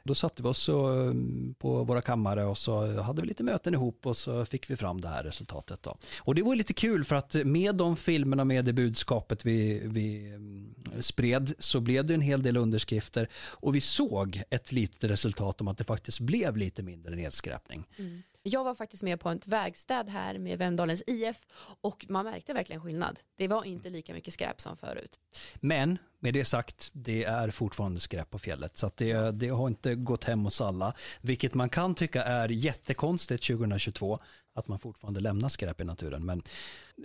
Då 0.03 0.15
satte 0.15 0.43
vi 0.43 0.49
oss 0.49 0.69
mm, 0.69 1.55
på 1.59 1.85
våra 1.85 2.03
kammare 2.03 2.45
och 2.45 2.59
så 2.59 3.01
hade 3.01 3.23
vi 3.23 3.29
lite 3.29 3.43
möten 3.43 3.75
ihop 3.75 4.07
och 4.07 4.17
så 4.17 4.45
fick 4.45 4.71
vi 4.71 4.77
fram 4.77 5.01
det 5.01 5.09
här 5.09 5.23
resultatet. 5.23 5.83
Då. 5.83 5.97
Och 6.21 6.35
det 6.35 6.43
var 6.43 6.55
lite 6.55 6.73
kul 6.73 7.05
för 7.05 7.17
att 7.17 7.35
med 7.35 7.75
de 7.75 7.97
filmerna 7.97 8.45
med 8.45 8.65
det 8.65 8.73
budskapet 8.73 9.47
vi, 9.47 9.83
vi 9.85 10.29
mm, 10.29 10.75
spred 11.01 11.53
så 11.59 11.81
blev 11.81 12.07
det 12.07 12.15
en 12.15 12.21
hel 12.21 12.43
del 12.43 12.57
underskrifter 12.57 13.29
och 13.35 13.75
vi 13.75 13.81
såg 13.81 14.43
ett 14.51 14.73
litet 14.73 15.11
resultat 15.11 15.61
om 15.61 15.69
att 15.69 15.79
det 15.79 15.85
faktiskt 15.85 16.21
blev 16.21 16.57
lite 16.57 16.83
mindre 16.83 17.17
nedskräpning. 17.17 17.85
Mm. 17.99 18.23
Jag 18.49 18.65
var 18.65 18.75
faktiskt 18.75 19.03
med 19.03 19.21
på 19.21 19.31
ett 19.31 19.47
vägstäd 19.47 20.09
här 20.09 20.39
med 20.39 20.59
Vemdalens 20.59 21.03
IF 21.07 21.47
och 21.81 22.07
man 22.09 22.25
märkte 22.25 22.53
verkligen 22.53 22.83
skillnad. 22.83 23.19
Det 23.37 23.49
var 23.49 23.65
inte 23.65 23.91
lika 23.91 24.15
mycket 24.15 24.35
skräp 24.35 24.61
som 24.61 24.77
förut. 24.77 25.19
Men 25.55 25.99
med 26.19 26.35
det 26.35 26.45
sagt, 26.45 26.91
det 26.93 27.25
är 27.25 27.51
fortfarande 27.51 28.01
skräp 28.01 28.31
på 28.31 28.39
fjället 28.39 28.77
så 28.77 28.91
det, 28.95 29.31
det 29.31 29.49
har 29.49 29.69
inte 29.69 29.95
gått 29.95 30.25
hem 30.25 30.45
hos 30.45 30.61
alla, 30.61 30.95
vilket 31.21 31.55
man 31.55 31.69
kan 31.69 31.95
tycka 31.95 32.25
är 32.25 32.49
jättekonstigt 32.49 33.47
2022 33.47 34.19
att 34.55 34.69
man 34.69 34.79
fortfarande 34.79 35.21
lämnar 35.21 35.49
skräp 35.49 35.81
i 35.81 35.85
naturen. 35.85 36.27
Men 36.27 36.43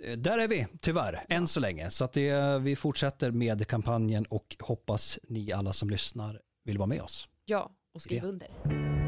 eh, 0.04 0.18
där 0.18 0.38
är 0.38 0.48
vi, 0.48 0.66
tyvärr, 0.80 1.24
än 1.28 1.48
så 1.48 1.60
länge. 1.60 1.90
Så 1.90 2.08
det, 2.12 2.58
vi 2.58 2.76
fortsätter 2.76 3.30
med 3.30 3.68
kampanjen 3.68 4.26
och 4.26 4.56
hoppas 4.60 5.18
ni 5.28 5.52
alla 5.52 5.72
som 5.72 5.90
lyssnar 5.90 6.40
vill 6.64 6.78
vara 6.78 6.86
med 6.86 7.02
oss. 7.02 7.28
Ja, 7.44 7.70
och 7.94 8.02
skriv 8.02 8.24
under. 8.24 9.03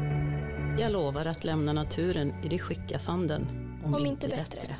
Jag 0.79 0.91
lovar 0.91 1.25
att 1.25 1.43
lämna 1.43 1.73
naturen 1.73 2.33
i 2.43 2.47
det 2.47 2.59
skick 2.59 2.81
jag 2.87 3.01
fann 3.01 3.27
den, 3.27 3.47
om, 3.85 3.95
Om 3.95 4.05
inte 4.05 4.27
bättre. 4.27 4.59
bättre. 4.59 4.75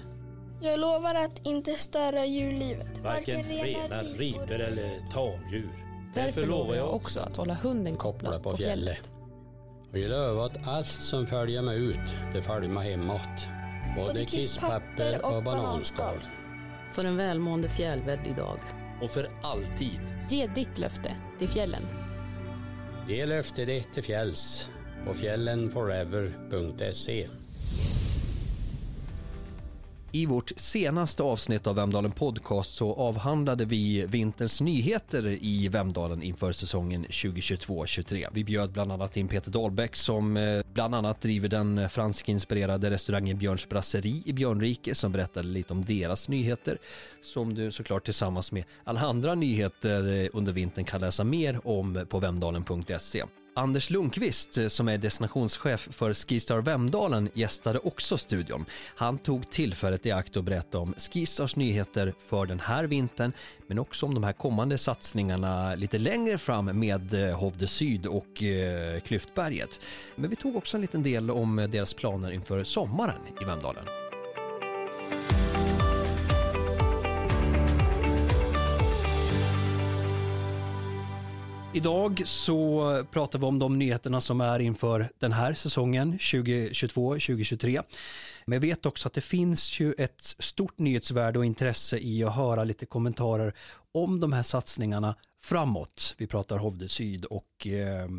Jag 0.62 0.80
lovar 0.80 1.16
att 1.16 1.46
inte 1.48 1.74
störa 1.76 2.26
djurlivet. 2.26 3.00
Varken 3.00 3.44
renar, 3.44 4.04
ripor 4.04 4.52
eller 4.52 5.00
tamdjur. 5.14 5.70
Därför 6.16 6.46
lovar 6.46 6.76
jag 6.76 6.94
också 6.94 7.20
att 7.20 7.38
hålla 7.38 7.54
hunden 7.54 7.96
kopplad 7.96 8.44
på 8.44 8.58
fjället. 8.58 9.12
Och 9.92 9.98
jag 9.98 10.10
lovar 10.10 10.46
att 10.46 10.68
allt 10.68 10.88
som 10.88 11.28
följer 11.28 11.62
mig 11.62 11.78
ut, 11.86 12.16
det 12.34 12.42
följer 12.42 12.70
mig 12.70 12.92
hemåt. 12.92 13.48
Både 13.98 14.26
kisspapper 14.26 15.26
och 15.26 15.44
bananskal. 15.44 16.18
För 16.94 17.06
en 17.06 17.18
välmående 17.18 17.70
fjällvärld 17.70 18.20
idag. 18.28 18.60
Och 19.02 19.10
för 19.10 19.30
alltid. 19.44 20.00
Ge 20.30 20.48
ditt 20.48 20.78
löfte 20.78 21.16
till 21.40 21.48
fjällen. 21.48 21.84
Ge 23.08 23.26
löfte 23.26 23.66
det 23.66 23.84
till 23.94 24.04
fjälls 24.04 24.70
på 25.06 25.14
fjällenforever.se. 25.14 27.28
I 30.12 30.26
vårt 30.26 30.52
senaste 30.56 31.24
avsnitt 31.24 31.68
av 31.68 31.76
Vemdalen 31.76 32.12
Podcast 32.12 32.76
så 32.76 32.94
avhandlade 32.94 33.66
vi 33.66 34.06
vinterns 34.06 34.62
nyheter 34.62 35.38
i 35.42 35.68
Vemdalen 35.68 36.24
inför 36.24 36.52
säsongen 36.52 37.06
2022-23. 37.06 38.28
Vi 38.32 38.44
bjöd 38.44 38.72
bland 38.72 38.92
annat 38.92 39.18
in 39.18 39.28
Peter 39.28 39.52
Dahlbäck 39.52 39.96
som 39.96 40.38
eh, 40.38 40.62
bland 40.74 40.96
annat 40.96 41.22
driver 41.22 41.50
den 41.50 41.90
franskinspirerade 41.90 42.90
restaurangen 42.90 43.38
Björns 43.38 43.70
Brasserie 43.70 44.22
i 44.26 44.34
Björnrike 44.34 44.96
som 44.96 45.12
berättade 45.12 45.48
lite 45.48 45.74
om 45.74 45.86
deras 45.86 46.30
nyheter 46.30 46.78
som 47.22 47.54
du 47.54 47.72
såklart 47.72 48.06
tillsammans 48.06 48.52
med 48.52 48.64
alla 48.84 49.00
andra 49.00 49.36
nyheter 49.36 50.14
eh, 50.14 50.30
under 50.34 50.54
vintern 50.54 50.86
kan 50.86 51.02
läsa 51.02 51.24
mer 51.24 51.68
om 51.68 52.06
på 52.10 52.20
vemdalen.se. 52.20 53.24
Anders 53.58 53.90
Lundqvist 53.90 54.58
eh, 54.58 54.68
som 54.68 54.88
är 54.88 54.98
destinationschef 54.98 55.88
för 55.92 56.14
Skistar 56.14 56.62
Vemdalen 56.62 57.30
gästade 57.34 57.80
också 57.80 58.18
studion. 58.18 58.66
Han 58.96 59.18
tog 59.18 59.50
tillfället 59.50 60.06
i 60.06 60.12
akt 60.12 60.38
och 60.38 60.44
berättade 60.44 60.78
om 60.78 60.94
Skistars 60.98 61.56
nyheter 61.56 62.14
för 62.20 62.46
den 62.46 62.60
här 62.60 62.84
vintern 62.84 63.32
men 63.68 63.80
också 63.80 64.06
om 64.06 64.14
de 64.14 64.24
här 64.24 64.34
kommande 64.34 64.78
satsningarna 64.78 65.76
lite 65.76 65.98
längre 65.98 66.38
fram 66.38 66.66
med 66.66 67.14
eh, 67.14 67.40
Hovde 67.40 67.68
Syd 67.68 68.06
och 68.06 68.44
eh, 68.44 69.00
Klyftberget. 69.00 69.80
Men 70.16 70.30
vi 70.30 70.36
tog 70.36 70.56
också 70.56 70.78
en 70.78 70.82
liten 70.82 71.04
del 71.04 71.32
om 71.32 71.60
eh, 71.60 71.70
deras 71.70 71.94
planer 71.94 72.32
inför 72.32 72.64
sommaren 72.64 73.22
i 73.42 73.46
Vemdalen. 73.46 74.07
Idag 81.78 82.22
så 82.26 83.06
pratar 83.12 83.40
vi 83.40 83.46
om 83.46 83.60
de 83.60 83.80
nyheterna 83.80 84.22
som 84.22 84.42
är 84.42 84.60
inför 84.60 85.12
den 85.20 85.32
här 85.32 85.54
säsongen 85.54 86.18
2022-2023. 86.20 87.84
Men 88.46 88.54
jag 88.56 88.62
vet 88.62 88.86
också 88.86 89.08
att 89.08 89.14
det 89.14 89.22
finns 89.22 89.80
ju 89.80 89.94
ett 89.98 90.22
stort 90.40 90.80
nyhetsvärde 90.80 91.40
och 91.40 91.46
intresse 91.46 92.00
i 92.00 92.24
att 92.24 92.36
höra 92.36 92.64
lite 92.64 92.86
kommentarer 92.86 93.54
om 93.92 94.20
de 94.20 94.34
här 94.34 94.44
satsningarna 94.44 95.16
framåt. 95.42 96.16
Vi 96.18 96.28
pratar 96.28 96.58
Hovde 96.58 96.90
Syd 96.90 97.26
och 97.26 97.68
eh, 97.68 98.10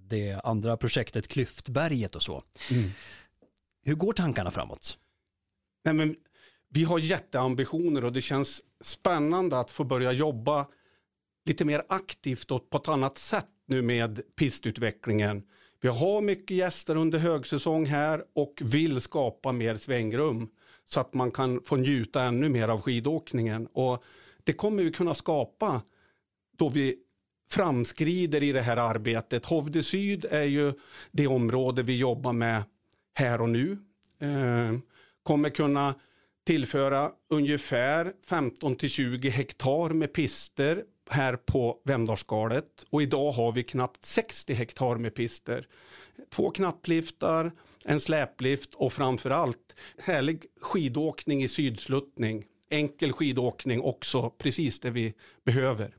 det 0.00 0.40
andra 0.44 0.76
projektet 0.76 1.28
Klyftberget 1.28 2.14
och 2.14 2.22
så. 2.22 2.42
Mm. 2.70 2.90
Hur 3.84 3.94
går 3.94 4.12
tankarna 4.12 4.50
framåt? 4.50 4.98
Nej, 5.84 5.94
men 5.94 6.14
vi 6.70 6.84
har 6.84 6.98
jätteambitioner 6.98 8.04
och 8.04 8.12
det 8.12 8.20
känns 8.20 8.62
spännande 8.80 9.58
att 9.58 9.70
få 9.70 9.84
börja 9.84 10.12
jobba 10.12 10.66
lite 11.44 11.64
mer 11.64 11.82
aktivt 11.88 12.50
och 12.50 12.70
på 12.70 12.78
ett 12.78 12.88
annat 12.88 13.18
sätt 13.18 13.46
nu 13.66 13.82
med 13.82 14.20
pistutvecklingen. 14.36 15.42
Vi 15.80 15.88
har 15.88 16.20
mycket 16.20 16.56
gäster 16.56 16.96
under 16.96 17.18
högsäsong 17.18 17.86
här 17.86 18.24
och 18.34 18.54
vill 18.64 19.00
skapa 19.00 19.52
mer 19.52 19.76
svängrum 19.76 20.48
så 20.84 21.00
att 21.00 21.14
man 21.14 21.30
kan 21.30 21.60
få 21.64 21.76
njuta 21.76 22.22
ännu 22.22 22.48
mer 22.48 22.68
av 22.68 22.80
skidåkningen. 22.80 23.66
Och 23.72 24.04
det 24.44 24.52
kommer 24.52 24.82
vi 24.82 24.92
kunna 24.92 25.14
skapa 25.14 25.82
då 26.56 26.68
vi 26.68 26.96
framskrider 27.50 28.42
i 28.42 28.52
det 28.52 28.60
här 28.60 28.76
arbetet. 28.76 29.46
Hovde 29.46 29.82
Syd 29.82 30.24
är 30.30 30.44
ju 30.44 30.72
det 31.10 31.26
område 31.26 31.82
vi 31.82 31.96
jobbar 31.96 32.32
med 32.32 32.62
här 33.14 33.40
och 33.40 33.48
nu. 33.48 33.78
Eh, 34.20 34.78
kommer 35.22 35.50
kunna 35.50 35.94
tillföra 36.46 37.10
ungefär 37.30 38.12
15 38.26 38.76
till 38.76 38.90
20 38.90 39.30
hektar 39.30 39.88
med 39.88 40.12
pister 40.12 40.84
här 41.10 41.36
på 41.36 41.78
Vemdalsskalet 41.84 42.64
och 42.90 43.02
idag 43.02 43.32
har 43.32 43.52
vi 43.52 43.62
knappt 43.62 44.04
60 44.04 44.54
hektar 44.54 44.96
med 44.96 45.14
pister. 45.14 45.66
Två 46.30 46.50
knappliftar, 46.50 47.52
en 47.84 48.00
släplift 48.00 48.74
och 48.74 48.92
framförallt 48.92 49.76
härlig 50.02 50.44
skidåkning 50.60 51.42
i 51.42 51.48
sydsluttning. 51.48 52.44
Enkel 52.70 53.12
skidåkning 53.12 53.80
också, 53.80 54.30
precis 54.30 54.80
det 54.80 54.90
vi 54.90 55.14
behöver. 55.44 55.94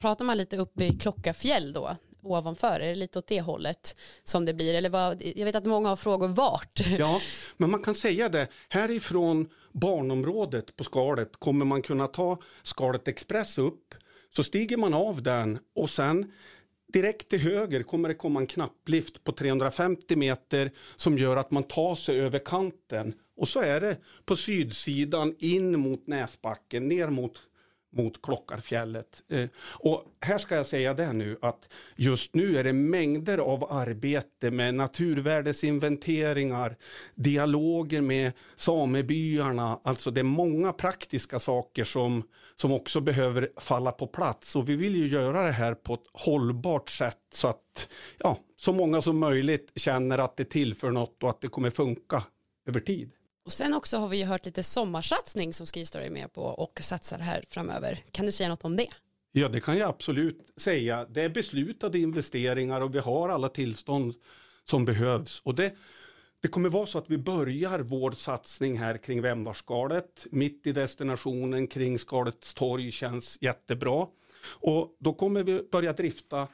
Pratar 0.00 0.24
man 0.24 0.36
lite 0.36 0.56
upp 0.56 0.72
vid 0.74 1.02
Klockafjäll 1.02 1.72
då, 1.72 1.96
ovanför? 2.22 2.80
Är 2.80 2.88
det 2.88 2.94
lite 2.94 3.18
åt 3.18 3.26
det 3.26 3.40
hållet 3.40 4.00
som 4.24 4.44
det 4.44 4.54
blir? 4.54 4.74
Eller 4.74 4.90
vad, 4.90 5.22
jag 5.22 5.44
vet 5.44 5.54
att 5.54 5.64
många 5.64 5.88
har 5.88 5.96
frågor 5.96 6.28
vart. 6.28 6.80
Ja, 6.98 7.20
men 7.56 7.70
man 7.70 7.82
kan 7.82 7.94
säga 7.94 8.28
det. 8.28 8.48
Härifrån 8.68 9.48
barnområdet 9.72 10.76
på 10.76 10.84
skalet 10.84 11.36
kommer 11.38 11.64
man 11.64 11.82
kunna 11.82 12.06
ta 12.06 12.38
Skalet 12.62 13.08
Express 13.08 13.58
upp 13.58 13.94
så 14.30 14.44
stiger 14.44 14.76
man 14.76 14.94
av 14.94 15.22
den 15.22 15.58
och 15.74 15.90
sen 15.90 16.32
direkt 16.92 17.28
till 17.28 17.38
höger 17.38 17.82
kommer 17.82 18.08
det 18.08 18.14
komma 18.14 18.40
en 18.40 18.46
knapplift 18.46 19.24
på 19.24 19.32
350 19.32 20.16
meter 20.16 20.70
som 20.96 21.18
gör 21.18 21.36
att 21.36 21.50
man 21.50 21.62
tar 21.62 21.94
sig 21.94 22.20
över 22.20 22.38
kanten. 22.38 23.14
Och 23.36 23.48
så 23.48 23.60
är 23.60 23.80
det 23.80 23.96
på 24.24 24.36
sydsidan 24.36 25.34
in 25.38 25.80
mot 25.80 26.06
Näsbacken, 26.06 26.88
ner 26.88 27.10
mot 27.10 27.42
mot 27.90 28.22
Klockarfjället. 28.22 29.22
Eh, 29.28 29.48
och 29.74 30.04
här 30.20 30.38
ska 30.38 30.54
jag 30.54 30.66
säga 30.66 30.94
det 30.94 31.12
nu 31.12 31.38
att 31.42 31.68
just 31.96 32.34
nu 32.34 32.56
är 32.56 32.64
det 32.64 32.72
mängder 32.72 33.38
av 33.38 33.72
arbete 33.72 34.50
med 34.50 34.74
naturvärdesinventeringar, 34.74 36.76
dialoger 37.14 38.00
med 38.00 38.32
samebyarna, 38.56 39.80
alltså 39.82 40.10
det 40.10 40.20
är 40.20 40.24
många 40.24 40.72
praktiska 40.72 41.38
saker 41.38 41.84
som, 41.84 42.22
som 42.60 42.72
också 42.72 43.00
behöver 43.00 43.48
falla 43.56 43.92
på 43.92 44.06
plats 44.06 44.56
och 44.56 44.68
vi 44.68 44.76
vill 44.76 44.96
ju 44.96 45.08
göra 45.08 45.42
det 45.42 45.52
här 45.52 45.74
på 45.74 45.94
ett 45.94 46.06
hållbart 46.12 46.90
sätt 46.90 47.18
så 47.32 47.48
att 47.48 47.88
ja, 48.18 48.38
så 48.56 48.72
många 48.72 49.02
som 49.02 49.18
möjligt 49.18 49.72
känner 49.76 50.18
att 50.18 50.36
det 50.36 50.44
tillför 50.44 50.90
något 50.90 51.22
och 51.22 51.30
att 51.30 51.40
det 51.40 51.48
kommer 51.48 51.70
funka 51.70 52.22
över 52.66 52.80
tid. 52.80 53.12
Och 53.44 53.52
sen 53.52 53.74
också 53.74 53.96
har 53.98 54.08
vi 54.08 54.16
ju 54.16 54.24
hört 54.24 54.46
lite 54.46 54.62
sommarsatsning 54.62 55.52
som 55.52 55.66
Skistar 55.66 56.00
är 56.00 56.10
med 56.10 56.32
på 56.32 56.42
och 56.42 56.78
satsar 56.82 57.18
här 57.18 57.44
framöver. 57.48 58.04
Kan 58.10 58.26
du 58.26 58.32
säga 58.32 58.48
något 58.48 58.64
om 58.64 58.76
det? 58.76 58.88
Ja, 59.32 59.48
det 59.48 59.60
kan 59.60 59.78
jag 59.78 59.88
absolut 59.88 60.52
säga. 60.56 61.06
Det 61.10 61.22
är 61.22 61.28
beslutade 61.28 61.98
investeringar 61.98 62.80
och 62.80 62.94
vi 62.94 62.98
har 62.98 63.28
alla 63.28 63.48
tillstånd 63.48 64.14
som 64.64 64.84
behövs. 64.84 65.40
Och 65.44 65.54
det, 65.54 65.72
det 66.40 66.48
kommer 66.48 66.68
vara 66.68 66.86
så 66.86 66.98
att 66.98 67.10
vi 67.10 67.18
börjar 67.18 67.78
vår 67.78 68.10
satsning 68.10 68.78
här 68.78 68.98
kring 68.98 69.22
Vemdalsskalet. 69.22 70.26
Mitt 70.30 70.66
i 70.66 70.72
destinationen 70.72 71.66
kring 71.66 71.98
Skalets 71.98 72.54
torg 72.54 72.90
känns 72.90 73.38
jättebra. 73.40 74.06
Och 74.44 74.96
då 74.98 75.12
kommer 75.12 75.42
vi 75.42 75.62
börja 75.72 75.92
drifta 75.92 76.48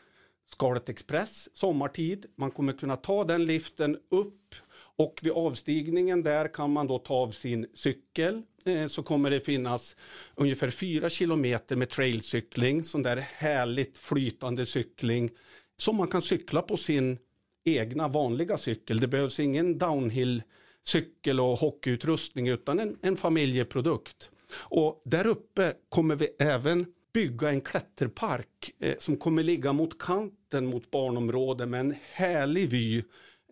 Skalet 0.46 0.88
Express 0.88 1.48
sommartid. 1.54 2.26
Man 2.36 2.50
kommer 2.50 2.72
kunna 2.72 2.96
ta 2.96 3.24
den 3.24 3.44
liften 3.44 3.96
upp 4.10 4.54
och 4.96 5.20
vid 5.22 5.32
avstigningen 5.32 6.22
där 6.22 6.48
kan 6.48 6.72
man 6.72 6.86
då 6.86 6.98
ta 6.98 7.14
av 7.14 7.30
sin 7.30 7.66
cykel 7.74 8.42
eh, 8.64 8.86
så 8.86 9.02
kommer 9.02 9.30
det 9.30 9.40
finnas 9.40 9.96
ungefär 10.34 10.70
fyra 10.70 11.08
kilometer 11.08 11.76
med 11.76 11.90
trailcykling, 11.90 12.84
sån 12.84 13.02
där 13.02 13.16
härligt 13.16 13.98
flytande 13.98 14.66
cykling 14.66 15.30
som 15.76 15.96
man 15.96 16.08
kan 16.08 16.22
cykla 16.22 16.62
på 16.62 16.76
sin 16.76 17.18
egna 17.64 18.08
vanliga 18.08 18.58
cykel. 18.58 19.00
Det 19.00 19.08
behövs 19.08 19.40
ingen 19.40 19.78
downhill 19.78 20.42
cykel 20.82 21.40
och 21.40 21.58
hockeyutrustning 21.58 22.48
utan 22.48 22.78
en, 22.80 22.96
en 23.02 23.16
familjeprodukt. 23.16 24.30
Och 24.56 25.02
där 25.04 25.26
uppe 25.26 25.74
kommer 25.88 26.16
vi 26.16 26.28
även 26.38 26.86
bygga 27.14 27.48
en 27.48 27.60
klätterpark 27.60 28.72
eh, 28.78 28.94
som 28.98 29.16
kommer 29.16 29.42
ligga 29.42 29.72
mot 29.72 29.98
kanten 29.98 30.66
mot 30.66 30.90
barnområdet 30.90 31.68
med 31.68 31.80
en 31.80 31.94
härlig 32.12 32.68
vy 32.68 33.02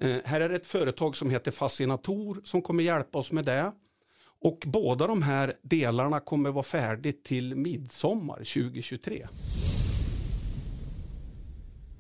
Eh, 0.03 0.17
här 0.25 0.41
är 0.41 0.49
det 0.49 0.57
ett 0.57 0.67
företag 0.67 1.17
som 1.17 1.31
heter 1.31 1.51
Fascinator 1.51 2.41
som 2.45 2.63
kommer 2.63 2.83
hjälpa 2.83 3.19
oss 3.19 3.33
med 3.33 3.45
det. 3.45 3.73
Och 4.41 4.65
båda 4.67 5.07
de 5.07 5.23
här 5.23 5.53
delarna 5.63 6.21
kommer 6.21 6.51
vara 6.51 6.63
färdigt 6.63 7.25
till 7.25 7.57
midsommar 7.57 8.37
2023. 8.37 9.27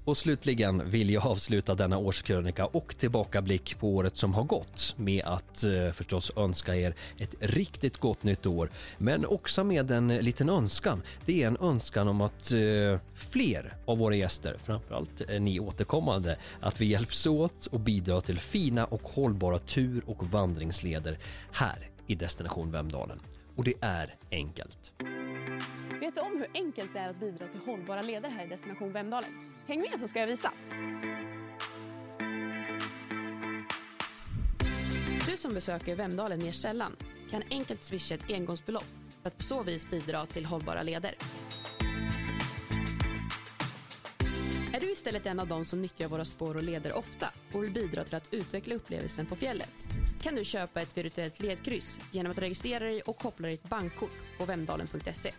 Och 0.05 0.17
slutligen 0.17 0.91
vill 0.91 1.11
jag 1.11 1.27
avsluta 1.27 1.75
denna 1.75 1.99
årskrönika 1.99 2.67
och 2.67 2.99
tillbakablick 2.99 3.79
på 3.79 3.89
året 3.89 4.17
som 4.17 4.35
har 4.35 4.45
gått 4.45 4.95
med 4.99 5.25
att 5.25 5.65
eh, 5.65 5.91
förstås 5.93 6.33
önska 6.37 6.77
er 6.77 6.95
ett 7.19 7.35
riktigt 7.41 7.99
gott 7.99 8.23
nytt 8.23 8.47
år. 8.47 8.71
Men 8.99 9.27
också 9.27 9.65
med 9.65 9.91
en 9.91 10.09
liten 10.09 10.49
önskan. 10.49 11.03
Det 11.25 11.43
är 11.43 11.47
en 11.47 11.57
önskan 11.61 12.09
om 12.09 12.21
att 12.21 12.53
eh, 12.53 13.01
fler 13.15 13.77
av 13.85 13.99
våra 13.99 14.15
gäster, 14.15 14.57
framförallt 14.65 15.31
eh, 15.31 15.41
ni 15.41 15.61
återkommande, 15.61 16.39
att 16.61 16.81
vi 16.81 16.87
hjälps 16.87 17.27
åt 17.27 17.67
och 17.67 17.81
bidrar 17.81 18.21
till 18.21 18.39
fina 18.39 18.85
och 18.85 19.09
hållbara 19.09 19.59
tur 19.59 20.03
och 20.07 20.27
vandringsleder 20.27 21.19
här 21.53 21.91
i 22.07 22.15
Destination 22.15 22.71
Vemdalen. 22.71 23.21
Och 23.57 23.65
det 23.65 23.75
är 23.81 24.15
enkelt. 24.31 24.93
Vet 26.01 26.15
du 26.15 26.21
om 26.21 26.33
hur 26.39 26.65
enkelt 26.65 26.91
det 26.93 26.99
är 26.99 27.09
att 27.09 27.21
bidra 27.21 27.49
till 27.49 27.61
hållbara 27.67 28.03
leder 28.03 28.31
här 28.31 28.45
i 28.45 28.49
Destination 28.49 28.93
Vemdalen? 28.93 29.31
Häng 29.67 29.81
med 29.81 30.01
så 30.01 30.09
ska 30.09 30.21
jag 30.21 30.27
visa. 30.27 30.53
Du 35.27 35.37
som 35.37 35.55
besöker 35.55 35.97
Vemdalen 35.97 36.45
mer 36.45 36.53
sällan 36.53 36.97
kan 37.31 37.43
enkelt 37.51 37.83
swisha 37.83 38.15
ett 38.15 38.31
engångsbelopp 38.31 38.87
för 39.23 39.29
att 39.29 39.39
på 39.39 39.43
så 39.43 39.63
vis 39.63 39.91
bidra 39.91 40.27
till 40.27 40.47
hållbara 40.47 40.83
leder. 40.83 41.15
Är 44.75 44.81
du 44.81 44.91
istället 44.91 45.27
en 45.27 45.41
av 45.41 45.49
dem 45.49 45.65
som 45.65 45.83
nyttjar 45.83 46.09
våra 46.09 46.25
spår 46.25 46.57
och 46.57 46.63
leder 46.63 46.93
ofta 46.93 47.29
och 47.53 47.65
vill 47.65 47.73
bidra 47.73 48.05
till 48.05 48.15
att 48.15 48.35
utveckla 48.35 48.75
upplevelsen 48.75 49.27
på 49.27 49.37
fjället 49.37 49.71
kan 50.23 50.35
du 50.35 50.45
köpa 50.45 50.81
ett 50.83 50.97
virtuellt 50.97 51.41
ledkryss 51.41 52.01
genom 52.11 52.33
att 52.33 52.39
registrera 52.39 52.85
dig 52.85 53.01
och 53.03 53.19
koppla 53.19 53.49
ditt 53.49 53.63
bankkort 53.63 54.11
på 54.39 54.45
vemdalen.se. 54.45 55.33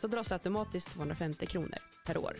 Så 0.00 0.06
dras 0.06 0.28
det 0.28 0.34
automatiskt 0.34 0.90
250 0.90 1.46
kronor 1.46 1.78
per 2.06 2.18
år. 2.18 2.36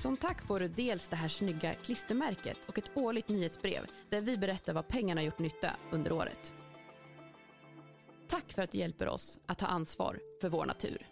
Som 0.00 0.16
tack 0.16 0.42
får 0.42 0.60
du 0.60 0.68
dels 0.68 1.08
det 1.08 1.16
här 1.16 1.28
snygga 1.28 1.74
klistermärket 1.74 2.58
och 2.66 2.78
ett 2.78 2.90
årligt 2.94 3.28
nyhetsbrev 3.28 3.86
där 4.10 4.20
vi 4.20 4.38
berättar 4.38 4.72
vad 4.72 4.88
pengarna 4.88 5.22
gjort 5.22 5.38
nytta 5.38 5.70
under 5.92 6.12
året. 6.12 6.54
Tack 8.28 8.52
för 8.52 8.62
att 8.62 8.72
du 8.72 8.78
hjälper 8.78 9.08
oss 9.08 9.38
att 9.46 9.58
ta 9.58 9.66
ansvar 9.66 10.20
för 10.40 10.48
vår 10.48 10.66
natur. 10.66 11.09